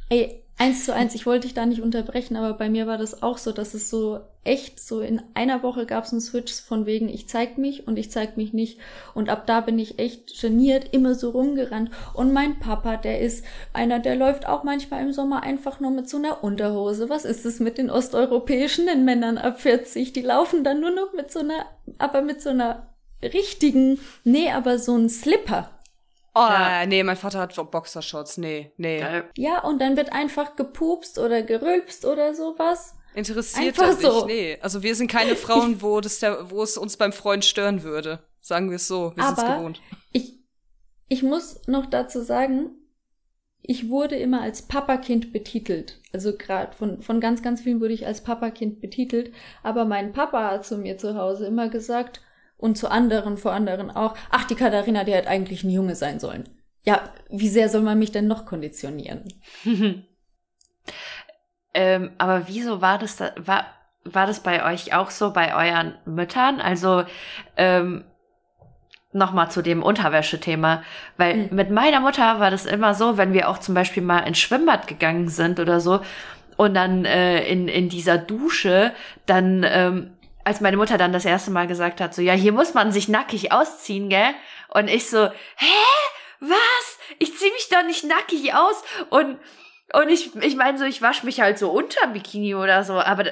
[0.08, 3.22] ey, eins zu eins, ich wollte dich da nicht unterbrechen, aber bei mir war das
[3.22, 6.84] auch so, dass es so echt so in einer Woche gab es einen Switch von
[6.84, 8.78] wegen, ich zeig mich und ich zeig mich nicht.
[9.14, 11.90] Und ab da bin ich echt geniert, immer so rumgerannt.
[12.12, 13.42] Und mein Papa, der ist
[13.72, 17.08] einer, der läuft auch manchmal im Sommer einfach nur mit so einer Unterhose.
[17.08, 20.12] Was ist es mit den osteuropäischen Männern ab 40?
[20.12, 21.64] Die laufen dann nur noch mit so einer,
[21.96, 22.86] aber mit so einer
[23.22, 25.70] richtigen, nee, aber so ein Slipper.
[26.40, 26.86] Oh, ja.
[26.86, 28.38] nee, mein Vater hat Boxershorts.
[28.38, 29.04] Nee, nee.
[29.36, 32.94] Ja, und dann wird einfach gepupst oder gerülpst oder sowas.
[33.14, 34.26] Interessiert einfach mich, so.
[34.26, 34.58] nee.
[34.62, 38.20] Also wir sind keine Frauen, wo, das der, wo es uns beim Freund stören würde.
[38.40, 39.82] Sagen wir es so, wir sind es gewohnt.
[40.12, 40.38] Ich,
[41.08, 42.70] ich muss noch dazu sagen,
[43.60, 46.00] ich wurde immer als Papakind betitelt.
[46.14, 49.34] Also gerade von, von ganz, ganz vielen wurde ich als Papakind betitelt.
[49.62, 52.22] Aber mein Papa hat zu mir zu Hause immer gesagt,
[52.60, 56.20] und zu anderen, vor anderen auch, ach, die Katharina, die hätte eigentlich ein Junge sein
[56.20, 56.48] sollen.
[56.84, 59.28] Ja, wie sehr soll man mich denn noch konditionieren?
[61.74, 63.66] ähm, aber wieso war das da, war,
[64.04, 66.60] war das bei euch auch so, bei euren Müttern?
[66.60, 67.04] Also,
[67.56, 68.04] ähm,
[69.12, 70.82] nochmal zu dem Unterwäschethema,
[71.16, 71.48] weil mhm.
[71.50, 74.86] mit meiner Mutter war das immer so, wenn wir auch zum Beispiel mal ins Schwimmbad
[74.86, 76.00] gegangen sind oder so
[76.56, 78.92] und dann äh, in, in dieser Dusche,
[79.26, 80.12] dann ähm,
[80.44, 83.08] als meine Mutter dann das erste Mal gesagt hat, so, ja, hier muss man sich
[83.08, 84.34] nackig ausziehen, gell?
[84.68, 85.66] Und ich so, hä?
[86.40, 86.98] Was?
[87.18, 88.82] Ich zieh mich doch nicht nackig aus.
[89.10, 89.38] Und,
[89.92, 93.24] und ich, ich meine so, ich wasche mich halt so unter Bikini oder so, aber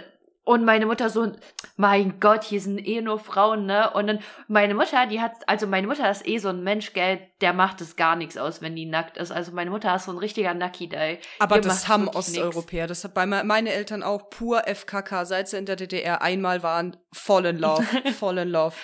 [0.48, 1.30] und meine Mutter so,
[1.76, 3.90] mein Gott, hier sind eh nur Frauen, ne?
[3.90, 7.20] Und dann meine Mutter, die hat, also meine Mutter ist eh so ein Mensch, gell,
[7.42, 9.30] der macht es gar nichts aus, wenn die nackt ist.
[9.30, 11.18] Also meine Mutter ist so ein richtiger Nucky Day.
[11.38, 12.84] Aber Ihr das haben Osteuropäer.
[12.84, 13.02] Nix.
[13.02, 16.96] Das hat bei meine Eltern auch pur FKK, seit sie in der DDR einmal waren,
[17.12, 17.84] voll in love,
[18.18, 18.74] voll in love.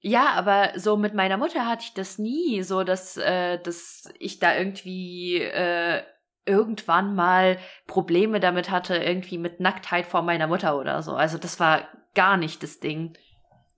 [0.00, 4.40] Ja, aber so mit meiner Mutter hatte ich das nie, so dass, äh, dass ich
[4.40, 6.02] da irgendwie äh,
[6.46, 11.12] irgendwann mal Probleme damit hatte, irgendwie mit Nacktheit vor meiner Mutter oder so.
[11.12, 13.16] Also das war gar nicht das Ding.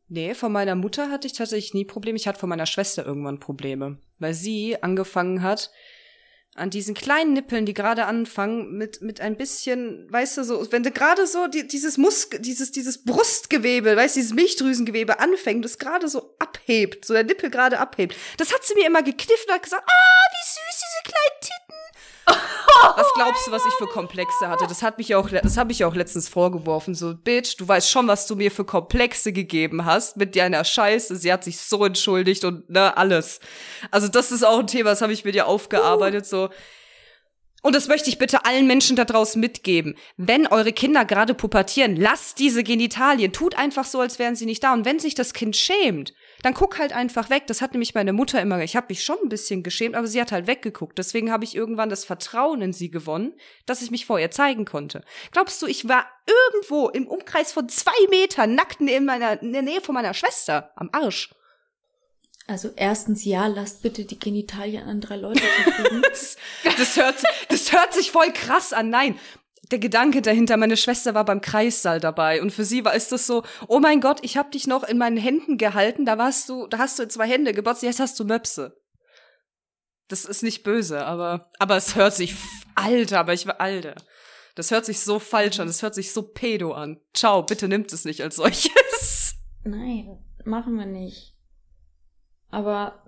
[0.09, 2.17] Nee, von meiner Mutter hatte ich tatsächlich nie Probleme.
[2.17, 5.71] Ich hatte von meiner Schwester irgendwann Probleme, weil sie angefangen hat,
[6.59, 10.83] an diesen kleinen Nippeln, die gerade anfangen, mit, mit ein bisschen, weißt du, so, wenn
[10.83, 15.79] du gerade so die, dieses Musk, dieses, dieses Brustgewebe, weißt du, dieses Milchdrüsengewebe anfängt, das
[15.79, 18.17] gerade so abhebt, so der Nippel gerade abhebt.
[18.39, 21.58] Das hat sie mir immer gekniffen und hat gesagt, ah, wie süß, diese kleinen Titten.
[22.97, 24.67] Was glaubst du, was ich für Komplexe hatte?
[24.67, 26.95] Das hat mich auch, das habe ich auch letztens vorgeworfen.
[26.95, 31.17] So, Bitch, du weißt schon, was du mir für Komplexe gegeben hast mit deiner Scheiße.
[31.17, 33.41] Sie hat sich so entschuldigt und ne, alles.
[33.91, 36.27] Also das ist auch ein Thema, das habe ich mit dir aufgearbeitet.
[36.27, 36.51] So,
[37.62, 39.97] und das möchte ich bitte allen Menschen da draußen mitgeben.
[40.17, 43.33] Wenn eure Kinder gerade pubertieren, lasst diese Genitalien.
[43.33, 44.73] Tut einfach so, als wären sie nicht da.
[44.73, 47.46] Und wenn sich das Kind schämt, dann guck halt einfach weg.
[47.46, 50.20] Das hat nämlich meine Mutter immer, ich habe mich schon ein bisschen geschämt, aber sie
[50.20, 50.98] hat halt weggeguckt.
[50.98, 53.35] Deswegen habe ich irgendwann das Vertrauen in sie gewonnen,
[53.66, 55.03] dass ich mich vor ihr zeigen konnte.
[55.33, 59.62] Glaubst du, ich war irgendwo im Umkreis von zwei Metern nackt in, meiner, in der
[59.62, 61.31] Nähe von meiner Schwester am Arsch?
[62.46, 65.42] Also erstens ja, lasst bitte die Genitalien an drei Leute
[66.03, 66.38] das,
[66.79, 68.88] das, hört, das hört sich voll krass an.
[68.88, 69.18] Nein,
[69.71, 73.27] der Gedanke dahinter, meine Schwester war beim Kreissaal dabei und für sie war ist das
[73.27, 76.67] so, oh mein Gott, ich hab dich noch in meinen Händen gehalten, da warst du,
[76.67, 78.81] da hast du zwei Hände gebotzt, jetzt hast du Möpse.
[80.09, 82.35] Das ist nicht böse, aber aber es hört sich
[82.75, 83.95] alter, aber ich war alter.
[84.55, 87.01] Das hört sich so falsch an, das hört sich so pedo an.
[87.15, 89.37] Ciao, bitte nimmt es nicht als solches.
[89.65, 91.37] Nein, machen wir nicht.
[92.51, 93.05] Aber.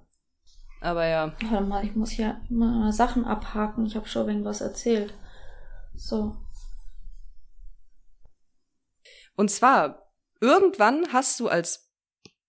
[0.81, 1.35] Aber ja.
[1.43, 3.87] Warte mal, ich muss hier mal Sachen abhaken.
[3.87, 5.15] Ich habe schon irgendwas erzählt.
[5.95, 6.37] So.
[9.41, 11.91] Und zwar, irgendwann hast du als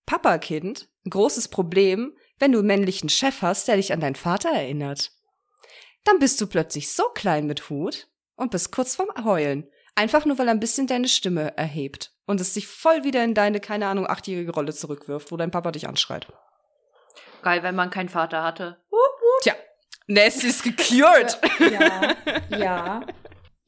[0.06, 4.50] Papakind ein großes Problem, wenn du einen männlichen Chef hast, der dich an deinen Vater
[4.50, 5.14] erinnert.
[6.04, 9.70] Dann bist du plötzlich so klein mit Hut und bist kurz vorm Heulen.
[9.96, 13.36] Einfach nur, weil er ein bisschen deine Stimme erhebt und es sich voll wieder in
[13.36, 16.28] deine, keine Ahnung, achtjährige Rolle zurückwirft, wo dein Papa dich anschreit.
[17.42, 18.84] Geil, wenn man keinen Vater hatte.
[19.44, 19.54] Tja,
[20.08, 21.40] Ness ist gecured.
[21.72, 22.16] ja,
[22.58, 23.06] ja.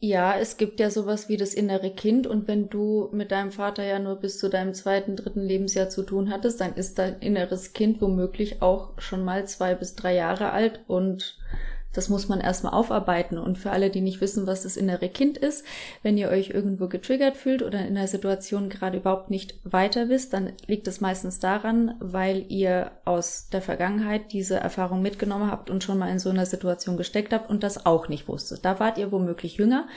[0.06, 3.86] Ja, es gibt ja sowas wie das innere Kind und wenn du mit deinem Vater
[3.86, 7.72] ja nur bis zu deinem zweiten, dritten Lebensjahr zu tun hattest, dann ist dein inneres
[7.72, 11.38] Kind womöglich auch schon mal zwei bis drei Jahre alt und
[11.94, 13.38] das muss man erstmal aufarbeiten.
[13.38, 15.64] Und für alle, die nicht wissen, was das innere Kind ist,
[16.02, 20.34] wenn ihr euch irgendwo getriggert fühlt oder in einer Situation gerade überhaupt nicht weiter wisst,
[20.34, 25.84] dann liegt es meistens daran, weil ihr aus der Vergangenheit diese Erfahrung mitgenommen habt und
[25.84, 28.66] schon mal in so einer Situation gesteckt habt und das auch nicht wusstet.
[28.66, 29.88] Da wart ihr womöglich jünger.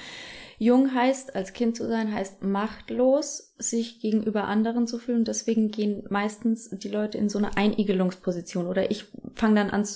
[0.58, 5.24] Jung heißt, als Kind zu sein, heißt machtlos, sich gegenüber anderen zu fühlen.
[5.24, 8.66] Deswegen gehen meistens die Leute in so eine Einigelungsposition.
[8.66, 9.86] Oder ich fange dann an,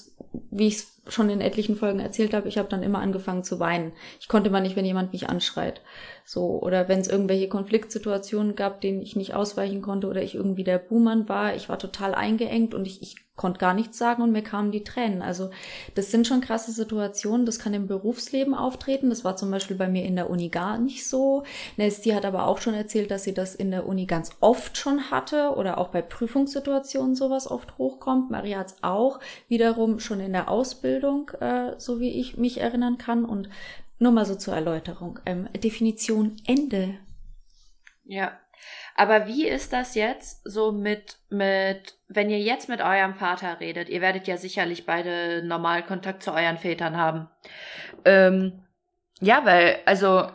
[0.50, 3.58] wie ich es schon in etlichen Folgen erzählt habe, ich habe dann immer angefangen zu
[3.58, 3.92] weinen.
[4.20, 5.80] Ich konnte mal nicht, wenn jemand mich anschreit.
[6.24, 10.64] So, oder wenn es irgendwelche Konfliktsituationen gab, denen ich nicht ausweichen konnte oder ich irgendwie
[10.64, 14.32] der Buhmann war, ich war total eingeengt und ich, ich konnte gar nichts sagen und
[14.32, 15.22] mir kamen die Tränen.
[15.22, 15.50] Also
[15.94, 19.08] das sind schon krasse Situationen, das kann im Berufsleben auftreten.
[19.08, 21.44] Das war zum Beispiel bei mir in der Uni gar nicht so.
[21.78, 25.10] Nestie hat aber auch schon erzählt, dass sie das in der Uni ganz oft schon
[25.10, 28.30] hatte oder auch bei Prüfungssituationen sowas oft hochkommt.
[28.30, 32.98] Maria hat es auch wiederum schon in der Ausbildung, äh, so wie ich mich erinnern
[32.98, 33.24] kann.
[33.24, 33.48] Und
[33.98, 35.18] nur mal so zur Erläuterung.
[35.26, 36.98] Ähm, Definition Ende.
[38.04, 38.38] Ja.
[38.94, 43.88] Aber wie ist das jetzt so mit, mit, wenn ihr jetzt mit eurem Vater redet?
[43.88, 47.28] Ihr werdet ja sicherlich beide normal Kontakt zu euren Vätern haben.
[48.04, 48.64] Ähm,
[49.20, 50.28] ja, weil, also,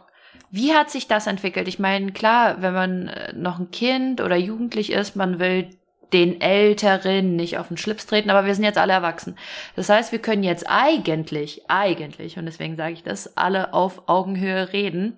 [0.56, 1.68] wie hat sich das entwickelt?
[1.68, 5.70] Ich meine, klar, wenn man äh, noch ein Kind oder jugendlich ist, man will
[6.14, 9.38] den Älteren nicht auf den Schlips treten, aber wir sind jetzt alle erwachsen.
[9.76, 14.72] Das heißt, wir können jetzt eigentlich, eigentlich, und deswegen sage ich das, alle auf Augenhöhe
[14.72, 15.18] reden.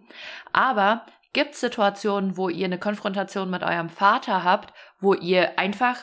[0.54, 5.98] Aber gibt es Situationen, wo ihr eine Konfrontation mit eurem Vater habt, wo ihr einfach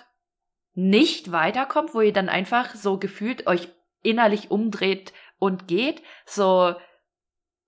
[0.75, 3.69] nicht weiterkommt, wo ihr dann einfach so gefühlt euch
[4.03, 6.75] innerlich umdreht und geht, so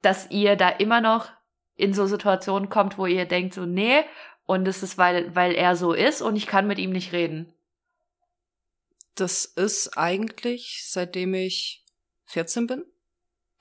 [0.02, 1.30] dass ihr da immer noch
[1.76, 4.02] in so Situationen kommt, wo ihr denkt so, nee,
[4.46, 7.52] und es ist, weil, weil er so ist und ich kann mit ihm nicht reden.
[9.14, 11.84] Das ist eigentlich, seitdem ich
[12.26, 12.84] 14 bin,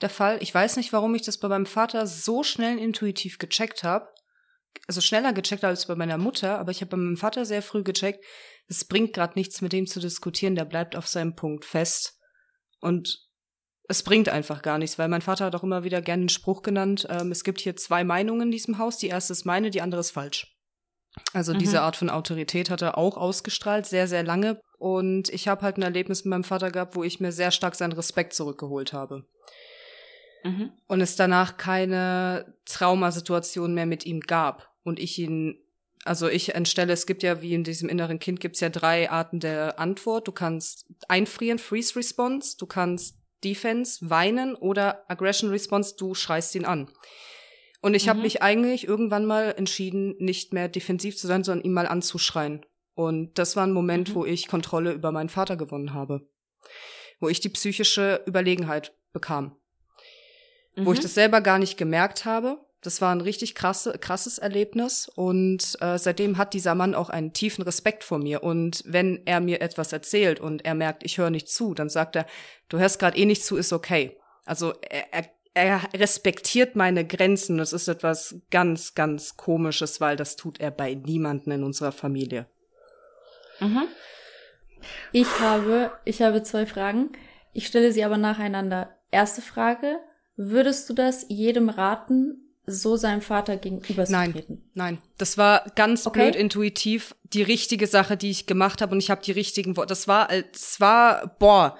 [0.02, 0.38] der Fall.
[0.42, 4.10] Ich weiß nicht, warum ich das bei meinem Vater so schnell intuitiv gecheckt habe.
[4.88, 7.84] Also schneller gecheckt als bei meiner Mutter, aber ich habe bei meinem Vater sehr früh
[7.84, 8.24] gecheckt,
[8.68, 12.20] es bringt gerade nichts mit dem zu diskutieren, der bleibt auf seinem Punkt fest.
[12.82, 13.25] Und
[13.88, 16.62] es bringt einfach gar nichts, weil mein Vater hat auch immer wieder gerne einen Spruch
[16.62, 19.82] genannt, ähm, es gibt hier zwei Meinungen in diesem Haus, die erste ist meine, die
[19.82, 20.56] andere ist falsch.
[21.34, 21.60] Also mhm.
[21.60, 24.60] diese Art von Autorität hat er auch ausgestrahlt, sehr, sehr lange.
[24.78, 27.76] Und ich habe halt ein Erlebnis mit meinem Vater gehabt, wo ich mir sehr stark
[27.76, 29.26] seinen Respekt zurückgeholt habe.
[30.44, 30.72] Mhm.
[30.88, 34.70] Und es danach keine Traumasituation mehr mit ihm gab.
[34.84, 35.58] Und ich ihn,
[36.04, 39.40] also ich entstelle, es gibt ja, wie in diesem inneren Kind, gibt's ja drei Arten
[39.40, 40.28] der Antwort.
[40.28, 46.66] Du kannst einfrieren, Freeze Response, du kannst Defense, weinen oder Aggression Response, du schreist ihn
[46.66, 46.90] an.
[47.82, 48.10] Und ich mhm.
[48.10, 52.66] habe mich eigentlich irgendwann mal entschieden, nicht mehr defensiv zu sein, sondern ihm mal anzuschreien.
[52.96, 54.16] Und das war ein Moment, mhm.
[54.16, 56.28] wo ich Kontrolle über meinen Vater gewonnen habe.
[57.20, 59.58] Wo ich die psychische Überlegenheit bekam.
[60.76, 60.86] Mhm.
[60.88, 61.04] Wo ich mhm.
[61.04, 62.65] das selber gar nicht gemerkt habe.
[62.86, 65.10] Das war ein richtig krasse, krasses Erlebnis.
[65.16, 68.44] Und äh, seitdem hat dieser Mann auch einen tiefen Respekt vor mir.
[68.44, 72.16] Und wenn er mir etwas erzählt und er merkt, ich höre nicht zu, dann sagt
[72.16, 72.26] er,
[72.70, 74.18] du hörst gerade eh nicht zu, ist okay.
[74.46, 77.58] Also er, er er respektiert meine Grenzen.
[77.58, 82.46] Das ist etwas ganz, ganz Komisches, weil das tut er bei niemanden in unserer Familie.
[83.60, 83.88] Mhm.
[85.14, 87.14] Ich habe, ich habe zwei Fragen.
[87.54, 88.98] Ich stelle sie aber nacheinander.
[89.12, 90.00] Erste Frage.
[90.36, 94.70] Würdest du das jedem raten, so seinem Vater gegenüber zu nein, treten?
[94.74, 96.24] Nein, das war ganz okay.
[96.24, 99.90] blöd intuitiv die richtige Sache, die ich gemacht habe und ich habe die richtigen Worte.
[99.90, 101.78] Das war, es war, boah,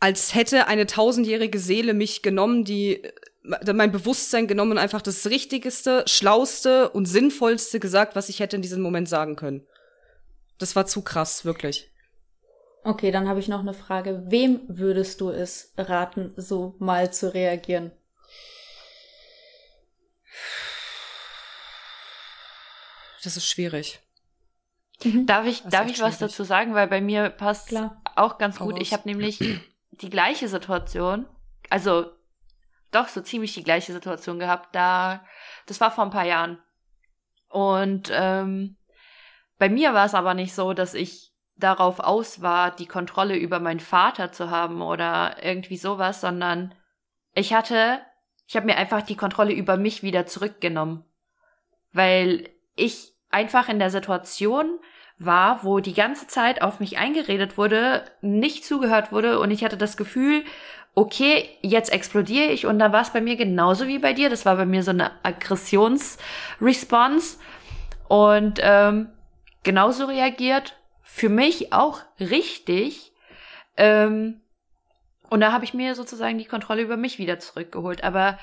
[0.00, 5.28] als hätte eine tausendjährige Seele mich genommen, die äh, mein Bewusstsein genommen und einfach das
[5.28, 9.66] Richtigste, Schlauste und Sinnvollste gesagt, was ich hätte in diesem Moment sagen können.
[10.58, 11.90] Das war zu krass, wirklich.
[12.84, 14.24] Okay, dann habe ich noch eine Frage.
[14.26, 17.92] Wem würdest du es raten, so mal zu reagieren?
[23.22, 24.00] Das ist schwierig.
[25.04, 25.26] Mhm.
[25.26, 26.74] Darf ich, darf ich was dazu sagen?
[26.74, 28.00] Weil bei mir passt Klar.
[28.16, 28.80] auch ganz gut.
[28.80, 29.38] Ich habe nämlich
[29.90, 31.26] die gleiche Situation,
[31.70, 32.10] also
[32.90, 34.74] doch so ziemlich die gleiche Situation gehabt.
[34.74, 35.24] Da,
[35.66, 36.62] das war vor ein paar Jahren.
[37.48, 38.76] Und ähm,
[39.58, 43.60] bei mir war es aber nicht so, dass ich darauf aus war, die Kontrolle über
[43.60, 46.74] meinen Vater zu haben oder irgendwie sowas, sondern
[47.34, 48.00] ich hatte,
[48.46, 51.04] ich habe mir einfach die Kontrolle über mich wieder zurückgenommen,
[51.92, 54.78] weil ich einfach in der Situation
[55.18, 59.76] war, wo die ganze Zeit auf mich eingeredet wurde, nicht zugehört wurde und ich hatte
[59.76, 60.44] das Gefühl,
[60.94, 64.30] okay, jetzt explodiere ich und dann war es bei mir genauso wie bei dir.
[64.30, 67.38] Das war bei mir so eine Aggressionsresponse
[68.08, 69.08] und ähm,
[69.62, 70.76] genauso reagiert.
[71.02, 73.12] Für mich auch richtig.
[73.76, 74.40] Ähm,
[75.28, 78.04] und da habe ich mir sozusagen die Kontrolle über mich wieder zurückgeholt.
[78.04, 78.38] Aber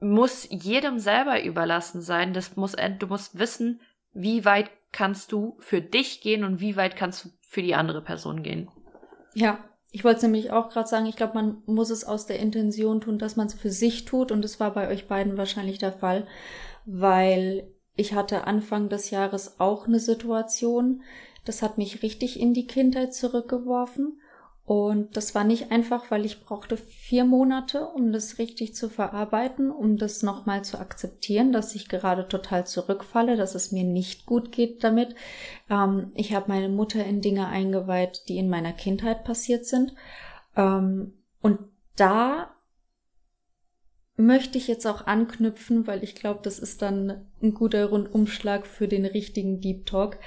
[0.00, 2.34] muss jedem selber überlassen sein.
[2.34, 3.80] Das muss, du musst wissen,
[4.12, 8.02] wie weit kannst du für dich gehen und wie weit kannst du für die andere
[8.02, 8.68] Person gehen.
[9.34, 9.58] Ja,
[9.90, 13.00] ich wollte es nämlich auch gerade sagen, ich glaube, man muss es aus der Intention
[13.00, 15.92] tun, dass man es für sich tut und das war bei euch beiden wahrscheinlich der
[15.92, 16.26] Fall,
[16.84, 21.02] weil ich hatte Anfang des Jahres auch eine Situation,
[21.44, 24.20] das hat mich richtig in die Kindheit zurückgeworfen
[24.66, 29.70] und das war nicht einfach, weil ich brauchte vier Monate, um das richtig zu verarbeiten,
[29.70, 34.52] um das nochmal zu akzeptieren, dass ich gerade total zurückfalle, dass es mir nicht gut
[34.52, 35.14] geht damit.
[35.68, 39.94] Ähm, ich habe meine Mutter in Dinge eingeweiht, die in meiner Kindheit passiert sind.
[40.56, 41.58] Ähm, und
[41.96, 42.53] da
[44.16, 48.86] möchte ich jetzt auch anknüpfen, weil ich glaube, das ist dann ein guter Rundumschlag für
[48.86, 50.18] den richtigen Deep Talk.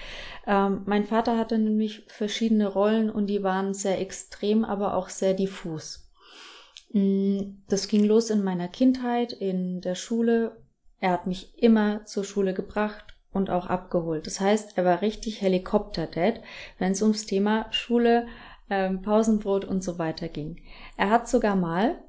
[0.46, 5.34] Ähm, mein Vater hatte nämlich verschiedene Rollen und die waren sehr extrem, aber auch sehr
[5.34, 6.10] diffus.
[6.92, 10.58] Mm, das ging los in meiner Kindheit, in der Schule.
[11.00, 14.28] Er hat mich immer zur Schule gebracht und auch abgeholt.
[14.28, 16.42] Das heißt, er war richtig Helikopter-Dad,
[16.78, 18.28] wenn es ums Thema Schule,
[18.70, 20.58] ähm, Pausenbrot und so weiter ging.
[20.98, 22.02] Er hat sogar mal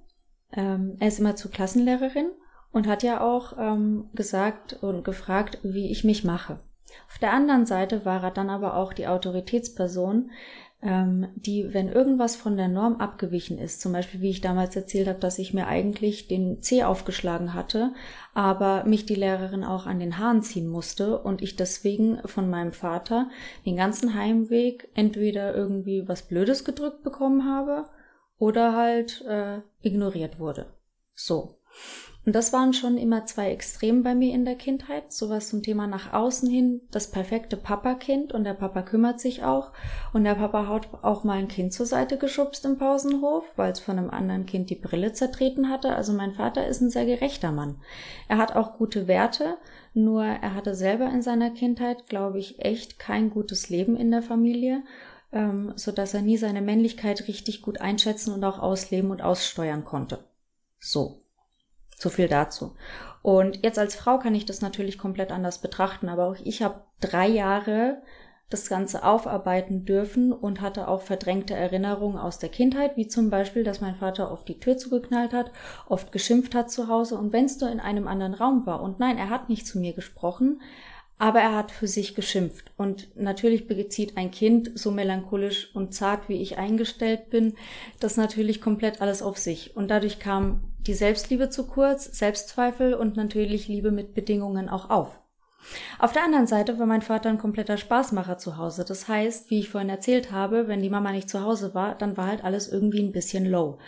[0.53, 2.31] ähm, er ist immer zur Klassenlehrerin
[2.73, 6.61] und hat ja auch ähm, gesagt und gefragt, wie ich mich mache.
[7.09, 10.31] Auf der anderen Seite war er dann aber auch die Autoritätsperson,
[10.81, 15.09] ähm, die, wenn irgendwas von der Norm abgewichen ist, zum Beispiel wie ich damals erzählt
[15.09, 17.93] habe, dass ich mir eigentlich den C aufgeschlagen hatte,
[18.33, 22.73] aber mich die Lehrerin auch an den Haaren ziehen musste und ich deswegen von meinem
[22.73, 23.29] Vater
[23.67, 27.87] den ganzen Heimweg entweder irgendwie was Blödes gedrückt bekommen habe
[28.39, 30.67] oder halt äh, ignoriert wurde.
[31.15, 31.59] So.
[32.29, 35.15] Und das waren schon immer zwei Extreme bei mir in der Kindheit.
[35.15, 39.73] Sowas zum Thema nach außen hin, das perfekte Papa-Kind und der Papa kümmert sich auch.
[40.13, 43.81] Und der Papa haut auch mal ein Kind zur Seite geschubst im Pausenhof, weil es
[43.81, 45.95] von einem anderen Kind die Brille zertreten hatte.
[45.95, 47.77] Also mein Vater ist ein sehr gerechter Mann.
[48.29, 49.57] Er hat auch gute Werte,
[49.95, 54.23] nur er hatte selber in seiner Kindheit, glaube ich, echt kein gutes Leben in der
[54.23, 54.83] Familie
[55.33, 59.85] ähm, so dass er nie seine Männlichkeit richtig gut einschätzen und auch ausleben und aussteuern
[59.85, 60.25] konnte.
[60.81, 61.23] So.
[61.97, 62.77] So viel dazu.
[63.23, 66.85] Und jetzt als Frau kann ich das natürlich komplett anders betrachten, aber auch ich habe
[67.01, 68.03] drei Jahre
[68.51, 73.63] das Ganze aufarbeiten dürfen und hatte auch verdrängte Erinnerungen aus der Kindheit, wie zum Beispiel,
[73.63, 75.51] dass mein Vater oft die Tür zugeknallt hat,
[75.87, 79.01] oft geschimpft hat zu Hause und wenn es nur in einem anderen Raum war und
[79.01, 80.63] nein, er hat nicht zu mir gesprochen,
[81.19, 82.71] aber er hat für sich geschimpft.
[82.77, 87.55] Und natürlich bezieht ein Kind, so melancholisch und zart wie ich eingestellt bin,
[88.01, 89.77] das natürlich komplett alles auf sich.
[89.77, 95.21] Und dadurch kam die Selbstliebe zu kurz, Selbstzweifel und natürlich Liebe mit Bedingungen auch auf.
[95.99, 98.85] Auf der anderen Seite war mein Vater ein kompletter Spaßmacher zu Hause.
[98.85, 102.17] Das heißt, wie ich vorhin erzählt habe, wenn die Mama nicht zu Hause war, dann
[102.17, 103.79] war halt alles irgendwie ein bisschen low.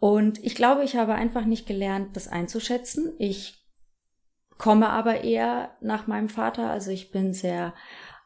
[0.00, 3.12] Und ich glaube, ich habe einfach nicht gelernt, das einzuschätzen.
[3.18, 3.59] Ich
[4.60, 6.68] komme aber eher nach meinem Vater.
[6.68, 7.72] Also ich bin sehr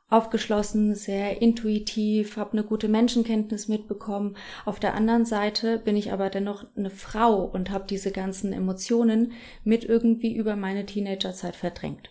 [0.09, 4.37] aufgeschlossen, sehr intuitiv, habe eine gute Menschenkenntnis mitbekommen.
[4.65, 9.33] Auf der anderen Seite bin ich aber dennoch eine Frau und habe diese ganzen Emotionen
[9.63, 12.11] mit irgendwie über meine Teenagerzeit verdrängt.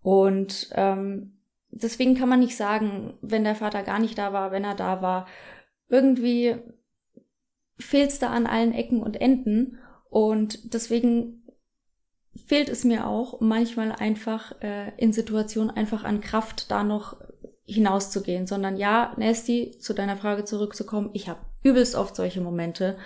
[0.00, 1.38] Und ähm,
[1.70, 5.02] deswegen kann man nicht sagen, wenn der Vater gar nicht da war, wenn er da
[5.02, 5.26] war,
[5.90, 6.56] irgendwie
[7.76, 9.78] fehlt's da an allen Ecken und Enden.
[10.08, 11.44] Und deswegen
[12.46, 17.16] fehlt es mir auch manchmal einfach äh, in Situationen einfach an Kraft, da noch
[17.64, 22.96] hinauszugehen, sondern ja, Nasty, zu deiner Frage zurückzukommen, ich habe übelst oft solche Momente,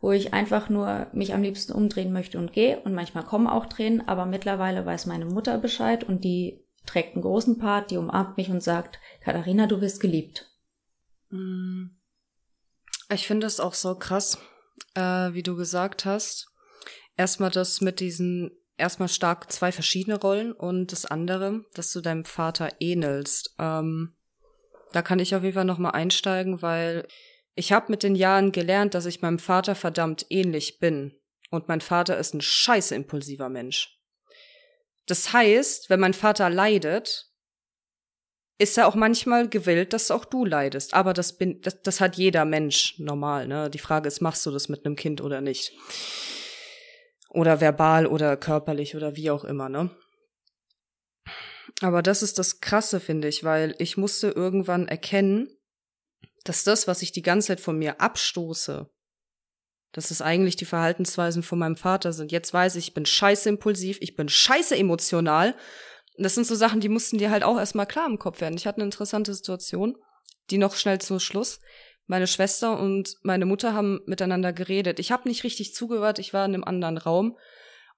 [0.00, 3.66] wo ich einfach nur mich am liebsten umdrehen möchte und gehe und manchmal kommen auch
[3.66, 8.36] Tränen, aber mittlerweile weiß meine Mutter Bescheid und die trägt einen großen Part, die umarmt
[8.36, 10.50] mich und sagt, Katharina, du bist geliebt.
[11.30, 11.86] Mm.
[13.12, 14.38] Ich finde es auch so krass,
[14.94, 16.48] äh, wie du gesagt hast.
[17.16, 22.24] Erstmal das mit diesen erstmal stark zwei verschiedene Rollen und das andere, dass du deinem
[22.24, 23.54] Vater ähnelst.
[23.58, 24.14] Ähm,
[24.92, 27.06] da kann ich auf jeden Fall nochmal einsteigen, weil
[27.54, 31.14] ich habe mit den Jahren gelernt, dass ich meinem Vater verdammt ähnlich bin.
[31.50, 33.98] Und mein Vater ist ein scheiße impulsiver Mensch.
[35.06, 37.30] Das heißt, wenn mein Vater leidet,
[38.58, 40.94] ist er auch manchmal gewillt, dass auch du leidest.
[40.94, 43.70] Aber das bin, das, das hat jeder Mensch normal, ne?
[43.70, 45.72] Die Frage ist, machst du das mit einem Kind oder nicht?
[47.36, 49.90] Oder verbal oder körperlich oder wie auch immer, ne?
[51.82, 55.50] Aber das ist das Krasse, finde ich, weil ich musste irgendwann erkennen,
[56.44, 58.88] dass das, was ich die ganze Zeit von mir abstoße,
[59.92, 62.32] dass es eigentlich die Verhaltensweisen von meinem Vater sind.
[62.32, 65.54] Jetzt weiß ich, ich bin scheiße impulsiv, ich bin scheiße emotional.
[66.16, 68.56] Das sind so Sachen, die mussten dir halt auch erstmal klar im Kopf werden.
[68.56, 69.98] Ich hatte eine interessante Situation,
[70.48, 71.60] die noch schnell zum Schluss.
[72.07, 74.99] Meine Schwester und meine Mutter haben miteinander geredet.
[74.99, 77.37] Ich habe nicht richtig zugehört, ich war in einem anderen Raum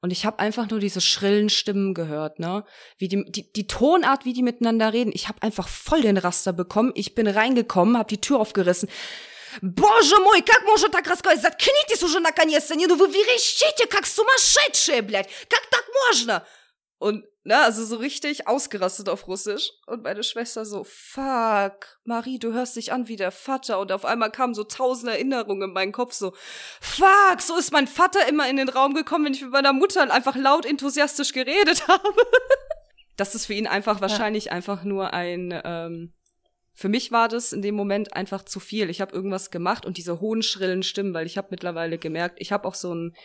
[0.02, 2.66] und ich habe einfach nur diese schrillen Stimmen gehört, ne?
[2.98, 5.12] Wie die, die, die Tonart, wie die miteinander reden.
[5.14, 6.92] Ich habe einfach voll den Raster bekommen.
[6.96, 8.90] Ich bin reingekommen, habe die Tür aufgerissen.
[9.62, 11.42] Боже мой, как можно так рассказать?
[11.42, 12.76] Заткнитесь уже наконец-то!
[12.76, 15.30] Не, ну вы верещите, как сумасшедшие, блядь!
[15.50, 16.46] Как так можно?
[16.99, 19.71] Und, ne, also so richtig ausgerastet auf Russisch.
[19.87, 23.79] Und meine Schwester so, fuck, Marie, du hörst dich an wie der Vater.
[23.79, 26.35] Und auf einmal kamen so tausend Erinnerungen in meinen Kopf, so,
[26.81, 30.11] fuck, so ist mein Vater immer in den Raum gekommen, wenn ich mit meiner Mutter
[30.13, 32.15] einfach laut enthusiastisch geredet habe.
[33.17, 34.53] das ist für ihn einfach wahrscheinlich ja.
[34.53, 36.13] einfach nur ein, ähm,
[36.75, 38.89] für mich war das in dem Moment einfach zu viel.
[38.89, 42.53] Ich habe irgendwas gemacht und diese hohen, schrillen Stimmen, weil ich habe mittlerweile gemerkt, ich
[42.53, 43.17] habe auch so ein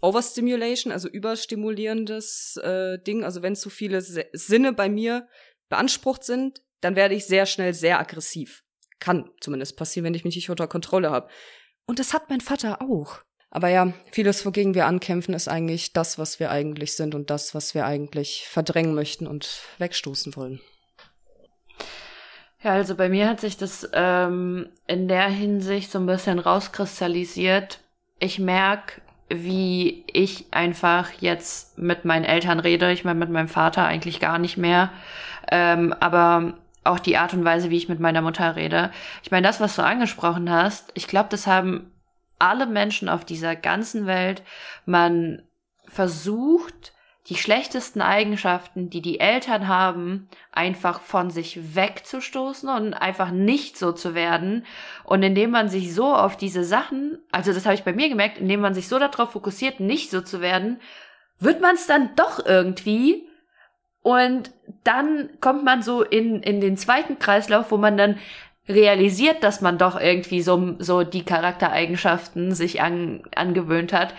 [0.00, 3.24] Overstimulation, also überstimulierendes äh, Ding.
[3.24, 5.28] Also wenn zu viele Sinne bei mir
[5.68, 8.62] beansprucht sind, dann werde ich sehr schnell sehr aggressiv.
[9.00, 11.28] Kann zumindest passieren, wenn ich mich nicht unter Kontrolle habe.
[11.86, 13.20] Und das hat mein Vater auch.
[13.50, 17.54] Aber ja, vieles, wogegen wir ankämpfen, ist eigentlich das, was wir eigentlich sind und das,
[17.54, 20.60] was wir eigentlich verdrängen möchten und wegstoßen wollen.
[22.62, 27.80] Ja, also bei mir hat sich das ähm, in der Hinsicht so ein bisschen rauskristallisiert.
[28.18, 32.92] Ich merke, wie ich einfach jetzt mit meinen Eltern rede.
[32.92, 34.90] Ich meine, mit meinem Vater eigentlich gar nicht mehr.
[35.50, 36.54] Ähm, aber
[36.84, 38.90] auch die Art und Weise, wie ich mit meiner Mutter rede.
[39.22, 41.92] Ich meine, das, was du angesprochen hast, ich glaube, das haben
[42.38, 44.42] alle Menschen auf dieser ganzen Welt.
[44.84, 45.42] Man
[45.88, 46.92] versucht,
[47.28, 53.90] die schlechtesten Eigenschaften, die die Eltern haben, einfach von sich wegzustoßen und einfach nicht so
[53.90, 54.64] zu werden.
[55.02, 58.38] Und indem man sich so auf diese Sachen, also das habe ich bei mir gemerkt,
[58.38, 60.80] indem man sich so darauf fokussiert, nicht so zu werden,
[61.40, 63.28] wird man es dann doch irgendwie.
[64.02, 64.52] Und
[64.84, 68.18] dann kommt man so in, in den zweiten Kreislauf, wo man dann
[68.68, 74.14] realisiert, dass man doch irgendwie so, so die Charaktereigenschaften sich an, angewöhnt hat.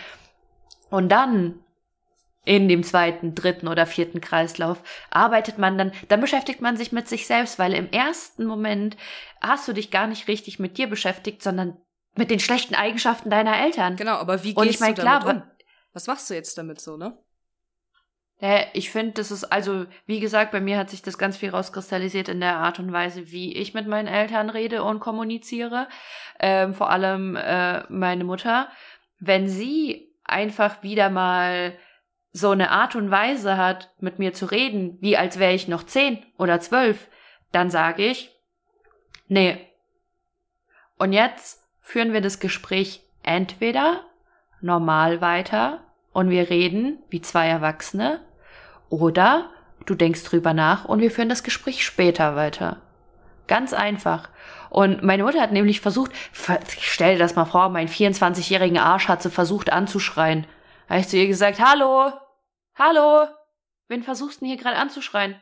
[0.89, 1.59] Und dann
[2.47, 7.07] in dem zweiten, dritten oder vierten Kreislauf arbeitet man dann, dann beschäftigt man sich mit
[7.07, 8.95] sich selbst, weil im ersten Moment
[9.41, 11.77] hast du dich gar nicht richtig mit dir beschäftigt, sondern
[12.15, 13.97] mit den schlechten Eigenschaften deiner Eltern.
[13.97, 15.43] Genau, aber wie gehst Und ich mein, du damit klar, um?
[15.91, 17.17] Was machst du jetzt damit so, ne?
[18.39, 21.49] Ja, ich finde, das ist also, wie gesagt, bei mir hat sich das ganz viel
[21.49, 25.89] rauskristallisiert in der Art und Weise, wie ich mit meinen Eltern rede und kommuniziere.
[26.39, 28.69] Ähm, vor allem äh, meine Mutter.
[29.19, 31.77] Wenn sie einfach wieder mal
[32.31, 35.83] so eine Art und Weise hat, mit mir zu reden, wie als wäre ich noch
[35.83, 37.07] zehn oder zwölf,
[37.51, 38.31] dann sage ich,
[39.27, 39.57] nee.
[40.97, 44.01] Und jetzt führen wir das Gespräch entweder
[44.61, 48.21] normal weiter und wir reden wie zwei Erwachsene
[48.89, 49.49] oder
[49.85, 52.81] du denkst drüber nach und wir führen das Gespräch später weiter.
[53.47, 54.29] Ganz einfach.
[54.69, 56.11] Und meine Mutter hat nämlich versucht,
[56.79, 60.45] stell dir das mal vor, meinen 24-jährigen Arsch hat sie versucht anzuschreien.
[60.87, 62.11] Da habe ich zu ihr gesagt, hallo,
[62.77, 63.27] Hallo?
[63.87, 65.41] Wen versuchst du denn hier gerade anzuschreien?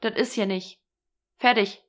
[0.00, 0.80] Das ist hier nicht.
[1.36, 1.82] Fertig.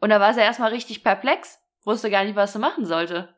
[0.00, 3.32] Und da war sie erstmal richtig perplex, wusste gar nicht, was sie machen sollte.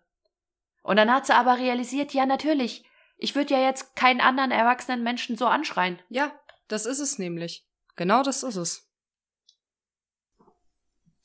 [0.82, 2.84] Und dann hat sie aber realisiert, ja, natürlich.
[3.18, 5.98] Ich würde ja jetzt keinen anderen erwachsenen Menschen so anschreien.
[6.08, 6.32] Ja,
[6.68, 7.68] das ist es nämlich.
[7.96, 8.90] Genau das ist es.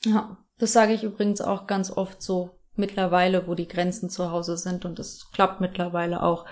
[0.03, 4.57] Ja, das sage ich übrigens auch ganz oft so mittlerweile, wo die Grenzen zu Hause
[4.57, 6.45] sind und das klappt mittlerweile auch.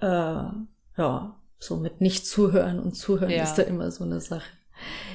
[0.00, 3.42] Äh, ja, so mit nicht zuhören und zuhören ja.
[3.42, 4.50] ist da immer so eine Sache.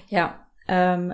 [0.10, 1.14] Ja, ähm,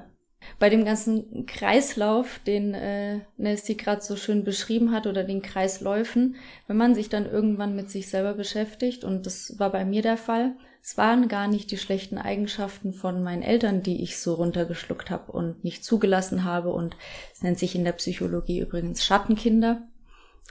[0.58, 6.36] bei dem ganzen Kreislauf, den äh, Nesty gerade so schön beschrieben hat, oder den Kreisläufen,
[6.68, 10.18] wenn man sich dann irgendwann mit sich selber beschäftigt, und das war bei mir der
[10.18, 15.10] Fall, es waren gar nicht die schlechten Eigenschaften von meinen Eltern, die ich so runtergeschluckt
[15.10, 16.96] habe und nicht zugelassen habe, und
[17.34, 19.84] es nennt sich in der Psychologie übrigens Schattenkinder.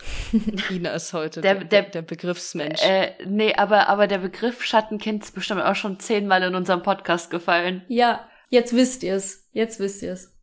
[0.70, 2.82] Ina ist heute der, der, der Begriffsmensch.
[2.82, 7.30] Äh, nee, aber, aber der Begriff Schattenkind ist bestimmt auch schon zehnmal in unserem Podcast
[7.30, 7.82] gefallen.
[7.88, 9.48] Ja, jetzt wisst ihr es.
[9.52, 10.34] Jetzt wisst ihr es.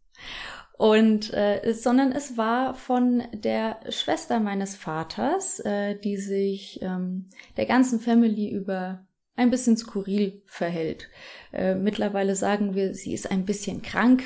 [0.77, 7.65] Und äh, sondern es war von der Schwester meines Vaters, äh, die sich ähm, der
[7.65, 9.05] ganzen Family über
[9.37, 11.09] ein bisschen skurril verhält.
[11.53, 14.23] Äh, mittlerweile sagen wir, sie ist ein bisschen krank.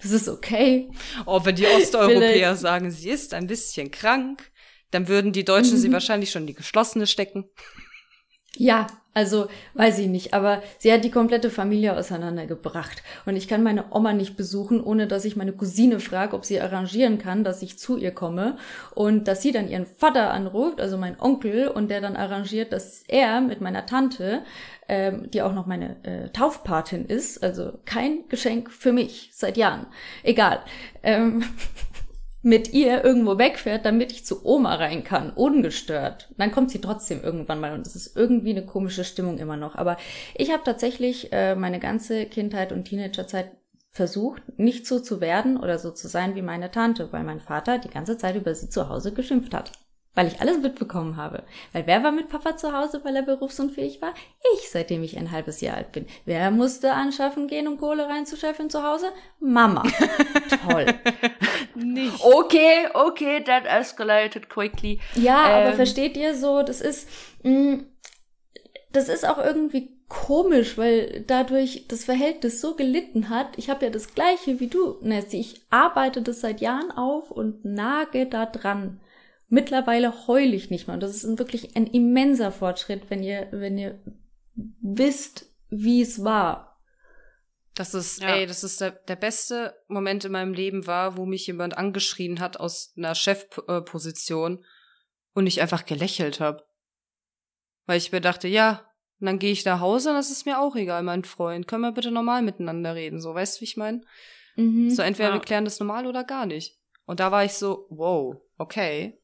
[0.00, 0.90] Das ist okay.
[1.26, 4.50] Oh, wenn die Osteuropäer sagen, sie ist ein bisschen krank,
[4.92, 5.80] dann würden die Deutschen mhm.
[5.80, 7.44] sie wahrscheinlich schon in die geschlossene stecken.
[8.56, 13.02] Ja, also weiß ich nicht, aber sie hat die komplette Familie auseinandergebracht.
[13.26, 16.60] Und ich kann meine Oma nicht besuchen, ohne dass ich meine Cousine frage, ob sie
[16.60, 18.56] arrangieren kann, dass ich zu ihr komme.
[18.94, 23.04] Und dass sie dann ihren Vater anruft, also mein Onkel, und der dann arrangiert, dass
[23.06, 24.44] er mit meiner Tante,
[24.88, 29.86] ähm, die auch noch meine äh, Taufpatin ist, also kein Geschenk für mich seit Jahren.
[30.22, 30.60] Egal.
[31.02, 31.44] Ähm,
[32.42, 36.28] mit ihr irgendwo wegfährt, damit ich zu Oma rein kann, ungestört.
[36.36, 39.76] Dann kommt sie trotzdem irgendwann mal und es ist irgendwie eine komische Stimmung immer noch.
[39.76, 39.96] Aber
[40.34, 43.52] ich habe tatsächlich äh, meine ganze Kindheit und Teenagerzeit
[43.90, 47.78] versucht, nicht so zu werden oder so zu sein wie meine Tante, weil mein Vater
[47.78, 49.72] die ganze Zeit über sie zu Hause geschimpft hat
[50.14, 51.44] weil ich alles mitbekommen habe.
[51.72, 54.14] Weil wer war mit Papa zu Hause, weil er berufsunfähig war?
[54.54, 56.06] Ich, seitdem ich ein halbes Jahr alt bin.
[56.26, 59.06] Wer musste anschaffen gehen, um Kohle reinzuscheffeln zu Hause?
[59.40, 59.82] Mama.
[60.68, 60.86] Toll.
[61.74, 62.22] Nicht.
[62.22, 65.00] Okay, okay, that escalated quickly.
[65.14, 65.66] Ja, ähm.
[65.66, 67.08] aber versteht ihr so, das ist,
[67.42, 67.86] mh, mm,
[68.92, 73.56] das ist auch irgendwie komisch, weil dadurch das Verhältnis so gelitten hat.
[73.56, 75.40] Ich habe ja das gleiche wie du, Nessie.
[75.40, 79.00] Ich arbeite das seit Jahren auf und nage da dran.
[79.54, 80.94] Mittlerweile heule ich nicht mehr.
[80.94, 84.02] Und das ist wirklich ein immenser Fortschritt, wenn ihr, wenn ihr
[84.54, 86.80] wisst, wie es war.
[87.74, 88.34] Das ist, ja.
[88.34, 92.40] ey, das ist der, der beste Moment in meinem Leben war, wo mich jemand angeschrien
[92.40, 94.64] hat aus einer Chefposition
[95.34, 96.64] und ich einfach gelächelt habe.
[97.84, 98.90] Weil ich mir dachte, ja,
[99.20, 101.68] und dann gehe ich nach Hause und das ist mir auch egal, mein Freund.
[101.68, 103.20] Können wir bitte normal miteinander reden?
[103.20, 104.00] So, weißt du, wie ich meine?
[104.56, 105.34] Mhm, so, entweder ja.
[105.34, 106.78] wir klären das normal oder gar nicht.
[107.04, 109.18] Und da war ich so, wow, okay.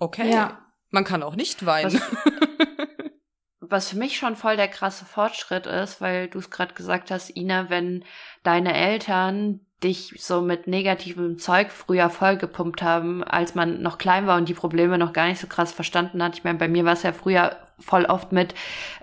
[0.00, 0.32] Okay.
[0.32, 0.58] Ja.
[0.90, 1.94] Man kann auch nicht weinen.
[1.94, 2.10] Was,
[3.60, 7.36] was für mich schon voll der krasse Fortschritt ist, weil du es gerade gesagt hast,
[7.36, 8.04] Ina, wenn
[8.42, 14.36] deine Eltern dich so mit negativem Zeug früher vollgepumpt haben, als man noch klein war
[14.36, 16.36] und die Probleme noch gar nicht so krass verstanden hat.
[16.36, 18.54] Ich meine, bei mir war es ja früher voll oft mit,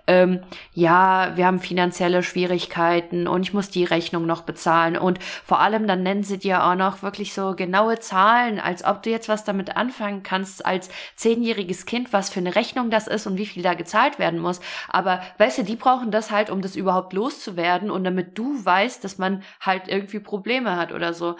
[0.08, 0.40] ähm,
[0.74, 4.98] ja, wir haben finanzielle Schwierigkeiten und ich muss die Rechnung noch bezahlen.
[4.98, 9.04] Und vor allem dann nennen sie dir auch noch wirklich so genaue Zahlen, als ob
[9.04, 13.28] du jetzt was damit anfangen kannst als zehnjähriges Kind, was für eine Rechnung das ist
[13.28, 14.62] und wie viel da gezahlt werden muss.
[14.88, 19.04] Aber weißt du, die brauchen das halt, um das überhaupt loszuwerden und damit du weißt,
[19.04, 21.36] dass man halt irgendwie Probleme hat oder so.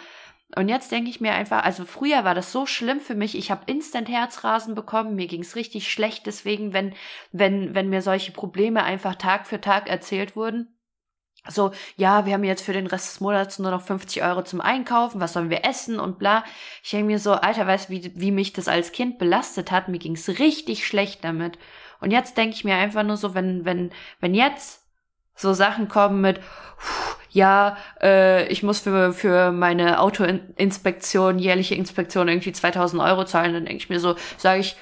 [0.56, 3.52] Und jetzt denke ich mir einfach, also früher war das so schlimm für mich, ich
[3.52, 6.94] habe instant Herzrasen bekommen, mir ging's richtig schlecht, deswegen, wenn,
[7.34, 10.74] wenn, wenn mir solche Probleme einfach Tag für Tag erzählt wurden.
[11.50, 14.62] So, ja, wir haben jetzt für den Rest des Monats nur noch 50 Euro zum
[14.62, 16.44] Einkaufen, was sollen wir essen und bla.
[16.84, 19.88] Ich denke mir so, Alter, weißt du, wie, wie mich das als Kind belastet hat?
[19.88, 21.58] Mir ging's richtig schlecht damit.
[22.00, 24.87] Und jetzt denke ich mir einfach nur so, wenn, wenn, wenn jetzt
[25.38, 26.42] so Sachen kommen mit,
[27.30, 33.66] ja, äh, ich muss für, für meine Autoinspektion, jährliche Inspektion irgendwie 2000 Euro zahlen, dann
[33.66, 34.76] denke ich mir so, sage ich,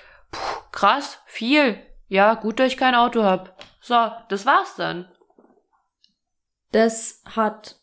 [0.72, 1.78] krass, viel.
[2.08, 3.62] Ja, gut, dass ich kein Auto hab.
[3.82, 5.08] So, das war's dann.
[6.72, 7.78] Das hat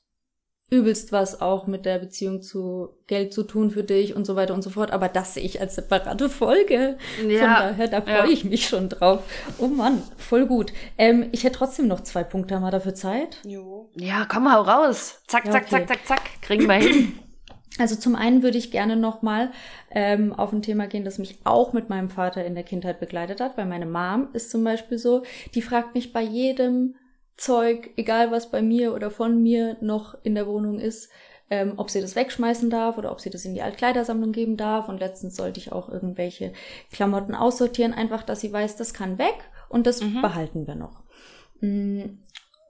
[0.73, 4.55] übelst was auch mit der Beziehung zu Geld zu tun für dich und so weiter
[4.55, 4.91] und so fort.
[4.91, 6.97] Aber das sehe ich als separate Folge.
[7.29, 8.33] Ja, Von daher, da freue ja.
[8.33, 9.21] ich mich schon drauf.
[9.59, 10.73] Oh Mann, voll gut.
[10.97, 12.55] Ähm, ich hätte trotzdem noch zwei Punkte.
[12.55, 13.37] Haben wir dafür Zeit?
[13.45, 13.91] Jo.
[13.95, 15.21] Ja, komm, hau raus.
[15.27, 15.71] Zack, ja, zack, okay.
[15.71, 16.23] zack, zack, zack.
[16.41, 17.19] Kriegen wir hin.
[17.79, 19.51] Also zum einen würde ich gerne nochmal
[19.91, 23.41] ähm, auf ein Thema gehen, das mich auch mit meinem Vater in der Kindheit begleitet
[23.41, 25.23] hat, weil meine Mom ist zum Beispiel so,
[25.55, 26.97] die fragt mich bei jedem
[27.37, 31.11] Zeug, egal was bei mir oder von mir noch in der Wohnung ist,
[31.51, 34.89] ähm, ob sie das wegschmeißen darf oder ob sie das in die Altkleidersammlung geben darf.
[34.89, 36.53] Und letztens sollte ich auch irgendwelche
[36.91, 39.35] Klamotten aussortieren, einfach, dass sie weiß, das kann weg
[39.69, 40.23] und das mhm.
[40.23, 41.03] behalten wir noch.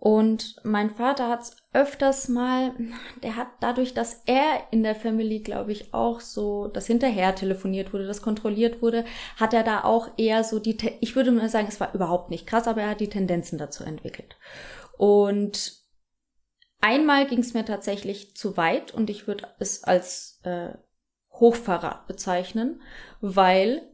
[0.04, 2.74] Und mein Vater hat es öfters mal,
[3.22, 7.92] der hat dadurch, dass er in der Family, glaube ich, auch so, das hinterher telefoniert
[7.92, 9.04] wurde, das kontrolliert wurde,
[9.36, 12.48] hat er da auch eher so die, ich würde mal sagen, es war überhaupt nicht
[12.48, 14.36] krass, aber er hat die Tendenzen dazu entwickelt.
[14.98, 15.76] Und
[16.80, 20.70] einmal ging es mir tatsächlich zu weit und ich würde es als äh,
[21.30, 22.82] Hochverrat bezeichnen,
[23.20, 23.88] weil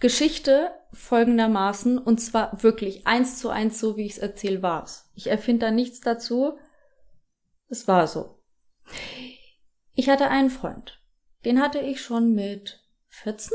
[0.00, 5.10] Geschichte folgendermaßen, und zwar wirklich eins zu eins so, wie ich es erzähle, war's.
[5.14, 6.58] Ich erfinde da nichts dazu.
[7.68, 8.38] Es war so.
[9.94, 11.00] Ich hatte einen Freund.
[11.44, 13.52] Den hatte ich schon mit 14,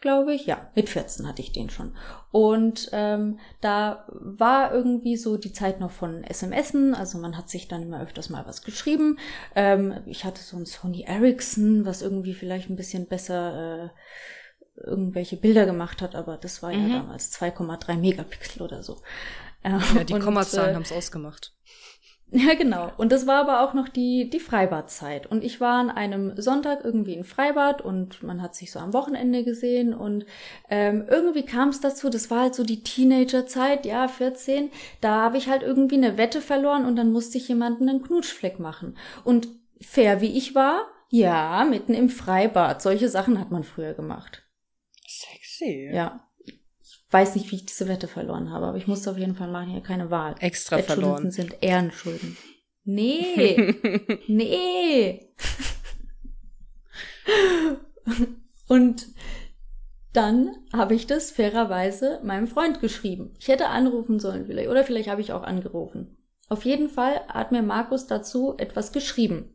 [0.00, 0.46] glaube ich.
[0.46, 1.96] Ja, mit 14 hatte ich den schon.
[2.30, 7.68] Und ähm, da war irgendwie so die Zeit noch von SMSen, also man hat sich
[7.68, 9.18] dann immer öfters mal was geschrieben.
[9.54, 13.88] Ähm, ich hatte so ein Sony Ericsson, was irgendwie vielleicht ein bisschen besser äh,
[14.76, 16.88] irgendwelche Bilder gemacht hat, aber das war mhm.
[16.88, 18.98] ja damals 2,3 Megapixel oder so.
[19.64, 21.52] ja, die und, Kommazahlen äh, haben es ausgemacht.
[22.32, 22.92] Ja, genau.
[22.96, 25.26] Und das war aber auch noch die, die Freibadzeit.
[25.26, 28.92] Und ich war an einem Sonntag irgendwie in Freibad und man hat sich so am
[28.92, 30.26] Wochenende gesehen und
[30.68, 35.38] ähm, irgendwie kam es dazu, das war halt so die Teenagerzeit, ja, 14, da habe
[35.38, 38.96] ich halt irgendwie eine Wette verloren und dann musste ich jemanden einen Knutschfleck machen.
[39.24, 39.48] Und
[39.80, 42.80] fair wie ich war, ja, mitten im Freibad.
[42.80, 44.44] Solche Sachen hat man früher gemacht.
[45.60, 45.90] Sexy.
[45.92, 46.26] Ja.
[46.82, 49.50] Ich weiß nicht, wie ich diese Wette verloren habe, aber ich musste auf jeden Fall
[49.50, 50.34] machen, hier keine Wahl.
[50.40, 51.30] Extra Wettschulden verloren.
[51.30, 52.36] sind Ehrenschulden.
[52.84, 53.74] Nee,
[54.26, 55.28] nee.
[58.66, 59.06] Und
[60.12, 63.34] dann habe ich das fairerweise meinem Freund geschrieben.
[63.38, 66.16] Ich hätte anrufen sollen vielleicht, oder vielleicht habe ich auch angerufen.
[66.48, 69.54] Auf jeden Fall hat mir Markus dazu etwas geschrieben.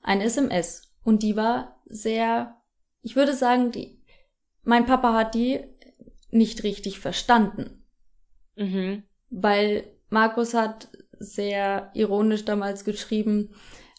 [0.00, 0.94] Ein SMS.
[1.02, 2.56] Und die war sehr,
[3.02, 4.03] ich würde sagen, die,
[4.64, 5.60] mein Papa hat die
[6.30, 7.82] nicht richtig verstanden
[8.56, 9.02] Mhm.
[9.30, 10.88] weil Markus hat
[11.18, 13.50] sehr ironisch damals geschrieben,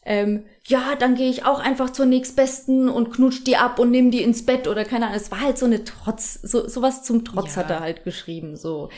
[0.05, 4.11] ähm, ja, dann gehe ich auch einfach zur nächstbesten und knutsch die ab und nimm
[4.11, 5.17] die ins Bett oder keine Ahnung.
[5.17, 7.63] Es war halt so eine Trotz, so sowas zum Trotz Ja.
[7.63, 8.55] hat er halt geschrieben.
[8.55, 8.89] So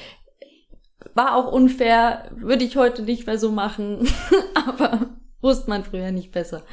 [1.16, 4.08] war auch unfair, würde ich heute nicht mehr so machen,
[4.54, 6.64] aber wusste man früher nicht besser.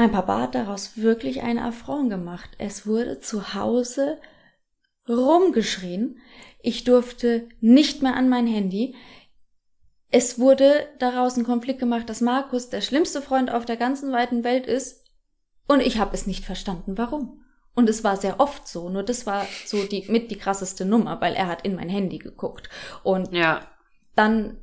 [0.00, 2.48] Mein Papa hat daraus wirklich einen Affront gemacht.
[2.56, 4.18] Es wurde zu Hause
[5.06, 6.16] rumgeschrien.
[6.62, 8.94] Ich durfte nicht mehr an mein Handy.
[10.10, 14.42] Es wurde daraus ein Konflikt gemacht, dass Markus der schlimmste Freund auf der ganzen weiten
[14.42, 15.04] Welt ist.
[15.68, 17.44] Und ich habe es nicht verstanden, warum.
[17.74, 18.88] Und es war sehr oft so.
[18.88, 22.16] Nur das war so die mit die krasseste Nummer, weil er hat in mein Handy
[22.16, 22.70] geguckt.
[23.02, 23.66] Und Ja.
[24.16, 24.56] dann,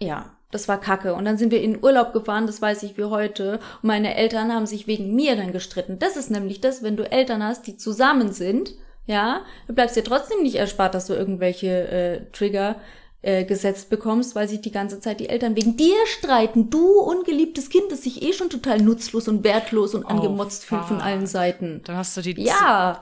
[0.00, 1.14] ja, das war kacke.
[1.14, 3.54] Und dann sind wir in Urlaub gefahren, das weiß ich wie heute.
[3.82, 5.98] Und meine Eltern haben sich wegen mir dann gestritten.
[5.98, 8.72] Das ist nämlich das, wenn du Eltern hast, die zusammen sind,
[9.06, 12.76] ja, du bleibst dir trotzdem nicht erspart, dass du irgendwelche äh, Trigger
[13.20, 16.70] äh, gesetzt bekommst, weil sich die ganze Zeit die Eltern wegen dir streiten.
[16.70, 20.84] Du ungeliebtes Kind, das sich eh schon total nutzlos und wertlos und Oh, angemotzt fühlt
[20.84, 21.82] von allen Seiten.
[21.84, 22.98] Dann hast du die Ja.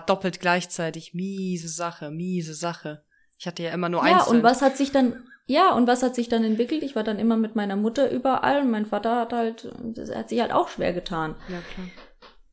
[0.00, 1.14] Oh, doppelt gleichzeitig.
[1.14, 3.02] Miese Sache, miese Sache.
[3.38, 4.38] Ich hatte ja immer nur Ja, einzeln.
[4.38, 6.82] und was hat sich dann, ja, und was hat sich dann entwickelt?
[6.82, 10.28] Ich war dann immer mit meiner Mutter überall und mein Vater hat halt, das hat
[10.28, 11.36] sich halt auch schwer getan.
[11.48, 11.88] Ja, klar.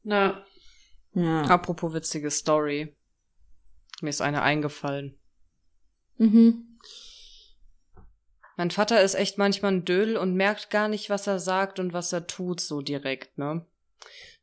[0.04, 0.44] Ja.
[1.16, 1.42] Ja.
[1.44, 2.96] Apropos witzige Story.
[4.02, 5.18] Mir ist eine eingefallen.
[6.18, 6.78] Mhm.
[8.58, 11.94] Mein Vater ist echt manchmal ein Dödel und merkt gar nicht, was er sagt und
[11.94, 13.66] was er tut, so direkt, ne?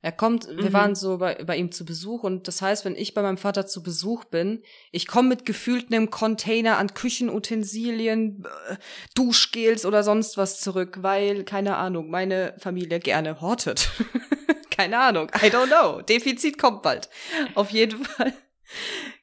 [0.02, 0.72] Er kommt, wir Mhm.
[0.72, 3.66] waren so bei, bei ihm zu Besuch und das heißt, wenn ich bei meinem Vater
[3.66, 8.76] zu Besuch bin, ich komme mit gefühlt einem Container an Küchenutensilien, äh,
[9.14, 13.90] Duschgels oder sonst was zurück, weil, keine Ahnung, meine Familie gerne hortet.
[14.70, 16.00] keine Ahnung, I don't know.
[16.00, 17.10] Defizit kommt bald.
[17.54, 18.32] Auf jeden Fall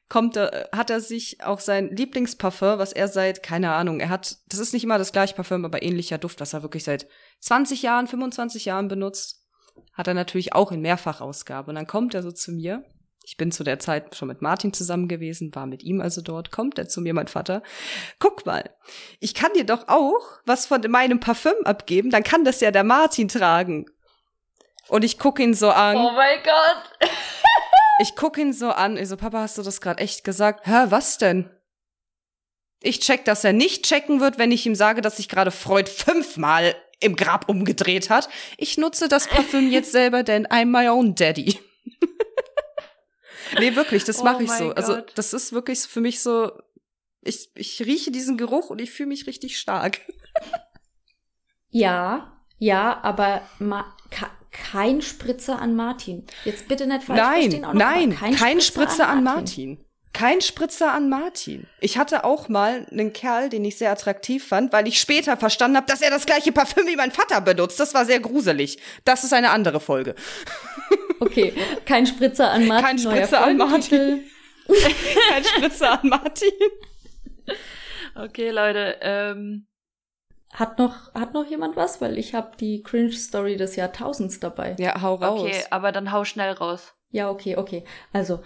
[0.08, 4.38] kommt er, hat er sich auch sein Lieblingsparfum, was er seit, keine Ahnung, er hat,
[4.48, 7.06] das ist nicht immer das gleiche Parfüm, aber ähnlicher Duft, was er wirklich seit
[7.40, 9.37] 20 Jahren, 25 Jahren benutzt,
[9.94, 11.70] hat er natürlich auch in Mehrfachausgabe.
[11.70, 12.84] Und dann kommt er so zu mir.
[13.24, 16.50] Ich bin zu der Zeit schon mit Martin zusammen gewesen, war mit ihm also dort,
[16.50, 17.62] kommt er zu mir, mein Vater.
[18.18, 18.70] Guck mal,
[19.20, 22.84] ich kann dir doch auch was von meinem Parfüm abgeben, dann kann das ja der
[22.84, 23.84] Martin tragen.
[24.88, 25.96] Und ich guck ihn so an.
[25.96, 27.10] Oh mein Gott.
[28.00, 30.68] Ich guck ihn so an, ich so, Papa, hast du das gerade echt gesagt?
[30.68, 31.50] Hä, was denn?
[32.80, 35.90] Ich check, dass er nicht checken wird, wenn ich ihm sage, dass sich gerade Freud
[35.90, 38.28] fünfmal im Grab umgedreht hat.
[38.56, 41.58] Ich nutze das Parfüm jetzt selber, denn I'm my own daddy.
[43.58, 44.70] nee, wirklich, das Oh mache ich mein so.
[44.72, 45.12] Also, Gott.
[45.14, 46.52] das ist wirklich für mich so,
[47.22, 50.00] ich, ich rieche diesen Geruch und ich fühle mich richtig stark.
[51.70, 53.94] Ja, ja, aber ma
[54.50, 56.26] kein Spritzer an Martin.
[56.44, 57.64] Jetzt bitte nicht falsch Nein, verstehen.
[57.66, 58.34] auch nein, mal.
[58.34, 59.84] kein, Spritzer, an Martin.
[60.12, 61.66] Kein Spritzer an Martin.
[61.80, 65.76] Ich hatte auch mal einen Kerl, den ich sehr attraktiv fand, weil ich später verstanden
[65.76, 67.78] habe, dass er das gleiche Parfüm wie mein Vater benutzt.
[67.78, 68.78] Das war sehr gruselig.
[69.04, 70.14] Das ist eine andere Folge.
[71.20, 71.52] Okay,
[71.84, 72.84] kein Spritzer an Martin.
[72.86, 74.20] Kein Spritzer an Folgentitel.
[74.68, 76.52] Kein Spritzer an Martin.
[78.14, 79.66] Okay, Leute, ähm,
[80.52, 82.00] Hat noch, hat noch jemand was?
[82.00, 84.76] Weil ich habe die Cringe-Story des Jahrtausends dabei.
[84.78, 85.40] Ja, hau raus.
[85.40, 86.94] okay, aber dann hau schnell raus.
[87.10, 87.84] Ja, okay, okay.
[88.12, 88.42] Also,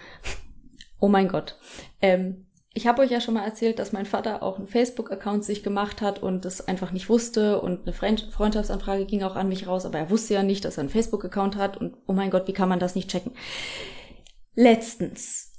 [1.03, 1.57] oh mein Gott.
[2.01, 5.61] Ähm, ich habe euch ja schon mal erzählt, dass mein Vater auch einen Facebook-Account sich
[5.61, 9.67] gemacht hat und das einfach nicht wusste und eine Freund Freundschaftsanfrage ging auch an mich
[9.67, 12.47] raus, aber er wusste ja nicht, dass er einen Facebook-Account hat und oh mein Gott,
[12.47, 13.33] wie kann man das nicht checken?
[14.55, 15.51] Letztens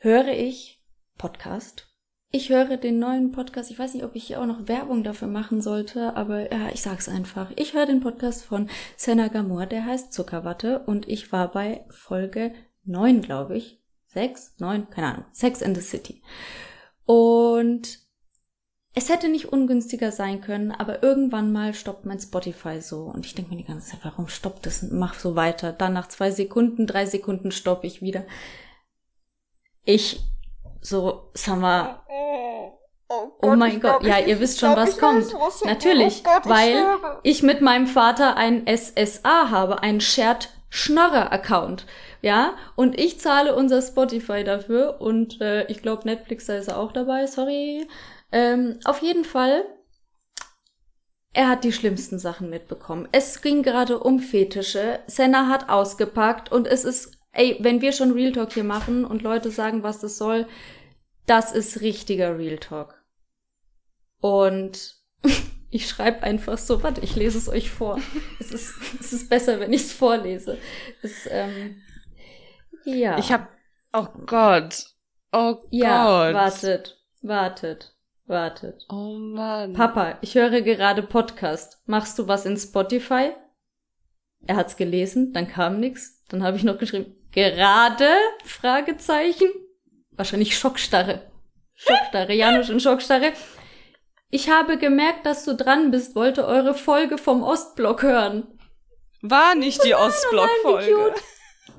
[0.00, 0.82] höre ich
[1.16, 1.86] Podcast.
[2.32, 3.70] Ich höre den neuen Podcast.
[3.70, 6.82] Ich weiß nicht, ob ich hier auch noch Werbung dafür machen sollte, aber ja, ich
[6.82, 7.52] sag's einfach.
[7.54, 12.52] Ich höre den Podcast von Senna Gamor, der heißt Zuckerwatte und ich war bei Folge
[12.84, 13.79] 9, glaube ich.
[14.12, 15.24] Sechs, neun, keine Ahnung.
[15.32, 16.22] Sex in the City.
[17.04, 18.00] Und
[18.92, 23.02] es hätte nicht ungünstiger sein können, aber irgendwann mal stoppt mein Spotify so.
[23.02, 24.82] Und ich denke mir die ganze Zeit, warum stoppt es?
[24.90, 25.72] Mach so weiter.
[25.72, 28.24] Dann nach zwei Sekunden, drei Sekunden stoppe ich wieder.
[29.84, 30.20] Ich,
[30.80, 32.72] so, sag mal, Oh,
[33.08, 35.26] oh, oh mein Gott, ja, ihr wisst schon, was kommt.
[35.64, 41.84] Natürlich, weil ich mit meinem Vater ein SSA habe, ein Shared Schnorrer Account.
[42.22, 46.78] Ja, und ich zahle unser Spotify dafür und äh, ich glaube Netflix da ist er
[46.78, 47.86] auch dabei, sorry.
[48.30, 49.64] Ähm, auf jeden Fall,
[51.32, 53.08] er hat die schlimmsten Sachen mitbekommen.
[53.10, 55.00] Es ging gerade um Fetische.
[55.06, 59.22] Senna hat ausgepackt und es ist, ey, wenn wir schon Real Talk hier machen und
[59.22, 60.46] Leute sagen, was das soll,
[61.26, 63.02] das ist richtiger Real Talk.
[64.20, 64.96] Und
[65.70, 68.00] ich schreibe einfach so, warte, ich lese es euch vor.
[68.40, 70.58] es, ist, es ist besser, wenn ich es vorlese.
[71.02, 71.80] Es, ähm,
[72.84, 73.18] ja.
[73.18, 73.48] Ich hab,
[73.92, 74.86] oh Gott.
[75.32, 76.34] Oh ja, Gott.
[76.34, 77.94] wartet, wartet,
[78.26, 78.84] wartet.
[78.88, 79.74] Oh Mann.
[79.74, 81.78] Papa, ich höre gerade Podcast.
[81.86, 83.30] Machst du was in Spotify?
[84.46, 86.24] Er hat's gelesen, dann kam nix.
[86.28, 88.08] Dann habe ich noch geschrieben, gerade?
[88.44, 89.50] Fragezeichen.
[90.10, 91.30] Wahrscheinlich Schockstarre.
[91.74, 93.32] Schockstarre, Janusz in Schockstarre.
[94.30, 98.46] Ich habe gemerkt, dass du dran bist, wollte eure Folge vom Ostblock hören.
[99.22, 101.14] War nicht die Ostblock-Folge.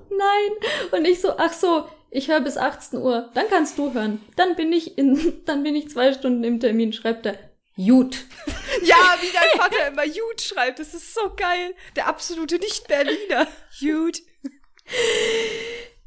[0.09, 0.69] Nein.
[0.91, 3.31] Und ich so, ach so, ich höre bis 18 Uhr.
[3.33, 4.21] Dann kannst du hören.
[4.35, 7.37] Dann bin ich in, dann bin ich zwei Stunden im Termin, schreibt er.
[7.75, 8.25] Gut.
[8.83, 10.79] Ja, wie dein Vater immer Jude schreibt.
[10.79, 11.75] Das ist so geil.
[11.97, 13.45] Der absolute Nicht-Berliner.
[13.79, 14.17] Jude.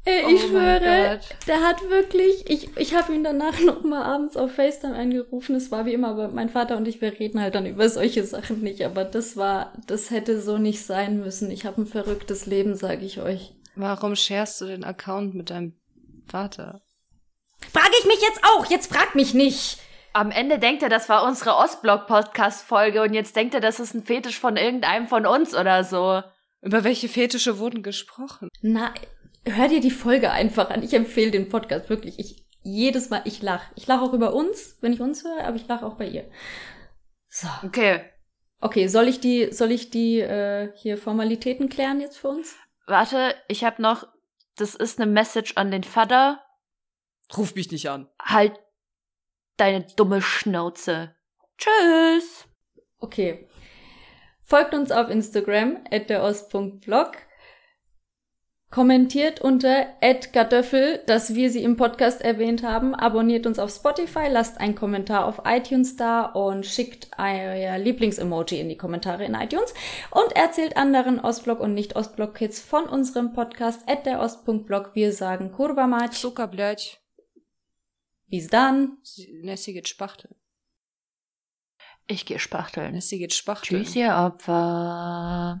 [0.07, 4.03] Ey, Oh ich mein schwöre, der hat wirklich, ich, ich habe ihn danach noch mal
[4.03, 5.55] abends auf FaceTime angerufen.
[5.55, 8.23] Es war wie immer, aber mein Vater und ich, wir reden halt dann über solche
[8.23, 8.85] Sachen nicht.
[8.85, 11.49] Aber das war, das hätte so nicht sein müssen.
[11.49, 13.55] Ich habe ein verrücktes Leben, sage ich euch.
[13.75, 15.73] Warum sharest du den Account mit deinem
[16.27, 16.81] Vater?
[17.73, 18.67] Frage ich mich jetzt auch.
[18.67, 19.79] Jetzt frag mich nicht.
[20.13, 24.03] Am Ende denkt er, das war unsere Ostblock-Podcast-Folge und jetzt denkt er, das ist ein
[24.03, 26.21] Fetisch von irgendeinem von uns oder so.
[26.61, 28.49] Über welche Fetische wurden gesprochen?
[28.61, 28.93] Na,
[29.45, 30.83] hör dir die Folge einfach an.
[30.83, 32.19] Ich empfehle den Podcast wirklich.
[32.19, 33.63] Ich jedes Mal, ich lach.
[33.75, 36.29] Ich lache auch über uns, wenn ich uns höre, aber ich lache auch bei ihr.
[37.29, 37.47] So.
[37.63, 38.01] Okay,
[38.61, 42.55] Okay, soll ich die, soll ich die äh, hier Formalitäten klären jetzt für uns?
[42.87, 44.07] warte, ich habe noch,
[44.57, 46.43] das ist eine Message an den Vater.
[47.35, 48.09] Ruf mich nicht an.
[48.19, 48.59] Halt
[49.57, 51.15] deine dumme Schnauze.
[51.57, 52.47] Tschüss.
[52.99, 53.47] Okay.
[54.43, 57.17] Folgt uns auf Instagram, at derost.blog.
[58.75, 59.87] Kommentiert unter
[60.33, 62.93] @gardöffel, dass wir sie im Podcast erwähnt haben.
[62.93, 68.67] Abonniert uns auf Spotify, lasst einen Kommentar auf iTunes da und schickt euer Lieblingsemoji in
[68.67, 69.73] die Kommentare in iTunes
[70.11, 74.91] und erzählt anderen Ostblock und nicht Ostblock Kids von unserem Podcast at derost.blog.
[74.93, 76.11] Wir sagen Kurva Mać.
[76.11, 76.99] Zucker, blöd.
[78.27, 78.97] Bis dann.
[79.41, 80.35] Nessie geht spachteln.
[82.07, 82.91] Ich gehe spachteln.
[82.91, 83.85] Nessie geht spachteln.
[83.85, 85.53] Tschüss, ihr Opfer.